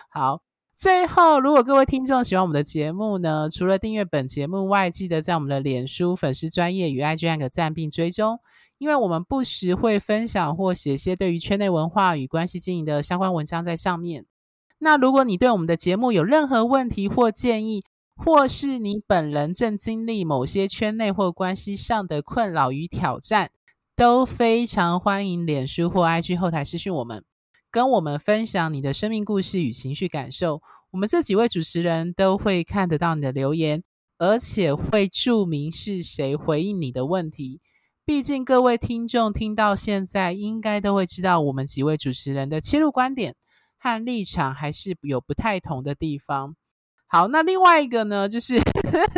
[0.10, 0.42] 好。
[0.76, 8.40] 最后，如果各位听众喜欢我们的节目呢，除了订阅本节目外，记得在我们的脸书粉丝专业与 IG 按个赞并追踪，
[8.78, 14.26] 因为我们不时会分享或写些对于圈内文化与关系经营的相关文章在上面。
[14.78, 17.84] 那如果你对我们的节目有任何问题或建议，
[18.22, 23.50] 或是你本人正经历某些圈内或关系上的困扰与挑战，
[23.96, 27.24] 都非常欢迎脸书或 IG 后台私讯我们。
[27.72, 30.62] 跟我们分享你的生命故事与情绪感受，
[30.92, 33.84] 我们这几位主持人都会看得到你的留言，
[34.18, 37.62] 而且会注明是谁回应你的问题。
[38.04, 43.36] 毕竟各位听众听到现在，应该都会知道我们几位主持人的切入观点
[43.78, 46.56] 和立场还是有不太同的地方。
[47.12, 48.62] 好，那另外一个呢，就是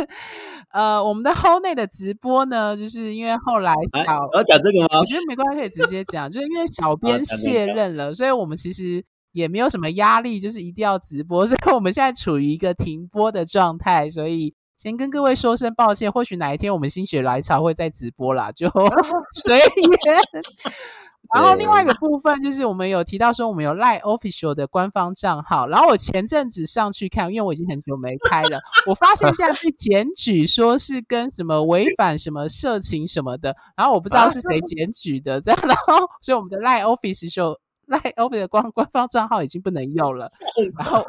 [0.72, 3.74] 呃，我们的 Whole 内的直播呢，就是因为后来
[4.06, 5.00] 小要讲这个吗？
[5.00, 18.66] 我觉得没关系，可以直接讲，就是因为小编卸任了，所以我们其实也没有什么压力，就是一定要直播，所以我们现在处于一个停播的状态，所以先跟各位说声抱歉，或许哪一天我们心血来潮会再直播啦，就
[19.44, 19.62] 随 缘。
[21.34, 37.56] 然后另外一个部分就是我们有提到说我们有赖 official 的官方账号，然后我前阵子上去看，因为我已经很久没开了，我发现这样被检举说是跟什么违反什么色情什么的，然后我不知道是谁 检举的，这样，然后所以我们的赖 official
[37.86, 40.28] 赖 official 的官官方账号已经不能用了，
[40.78, 41.06] 然后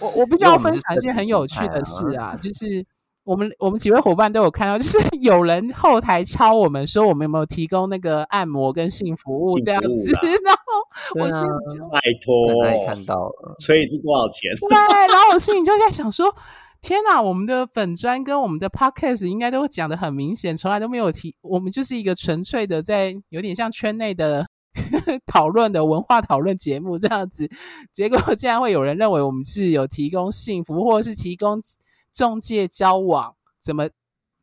[0.00, 2.84] 我我必须要分享一件很有趣的事啊，就是。
[3.24, 10.12] 我们我们几位伙伴都有看到，就是 有人后台敲我们说我们有没有提供那个按摩跟性服务这样子，
[10.44, 14.50] 然后我心里就拜托，看到了，吹一次多少钱？
[14.68, 16.34] 对，然后我心里就在想说，
[16.80, 24.44] 天哪，我们的粉砖跟我们的 podcast 应该都讲的很明显，从来都没有提，我们就是一个纯粹的在有点像圈内的
[25.26, 27.48] 讨论的文化讨论节目这样子，
[27.92, 31.62] 结果竟然会有人认为我们是有提供幸福，或者是提供。
[32.12, 33.88] 中介交往怎么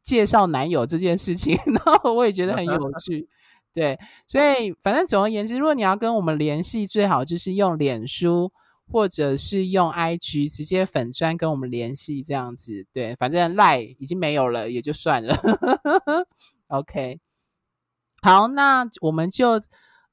[0.01, 1.55] 介绍男友这件事情，
[1.86, 3.30] 然后我也觉得很有趣，
[3.72, 8.51] 对，所以反正总而言之，如果你要跟我们联系，最好就是用脸书
[8.91, 15.36] 或者是用 IG 直接粉砖跟我们联系这样子，对，反正赖已经没有了也就算了。
[16.70, 17.20] OK，
[18.24, 19.61] 好，那我们就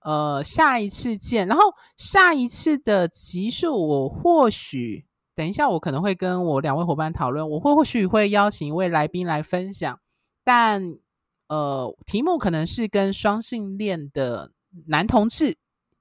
[0.01, 5.06] 呃下一次见，然后下一次的集数我或许。
[5.37, 10.01] 等一下，我可能会跟我两位伙伴讨论，我会或许会邀请一位来宾来分享，
[10.43, 10.97] 但
[11.49, 14.53] 呃，题目可能是跟双性恋的
[14.87, 15.55] 男同志，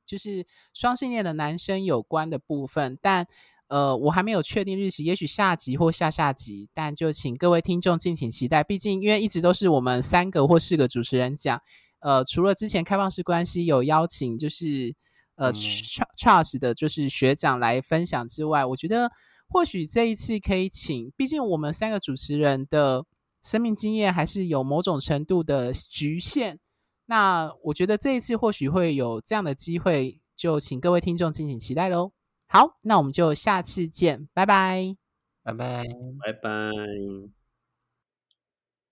[0.05, 3.27] 就是双性恋的男生有关的部分，但
[3.67, 8.63] 呃，我还没有确定日期，也许下集或下下集，但就请各位听众敬请期待。
[8.63, 11.61] 毕竟，因为一直都是我们三个或四个主持人讲，
[11.99, 14.95] 呃，除了之前开放式关系有邀请，就是。
[15.37, 19.11] 呃，Charles 的就是学长来分享之外，我觉得
[19.47, 23.05] 或许这一次可以请，毕竟我们三个主持人的
[23.43, 26.59] 生命经验还是有某种程度的局限。
[27.05, 32.11] 那我觉得这一次或许会有这样的机会，就请各位听众敬请期待喽。
[32.47, 34.95] 好，那我们就下次见，拜拜，
[35.43, 35.83] 拜拜，
[36.23, 37.44] 拜拜。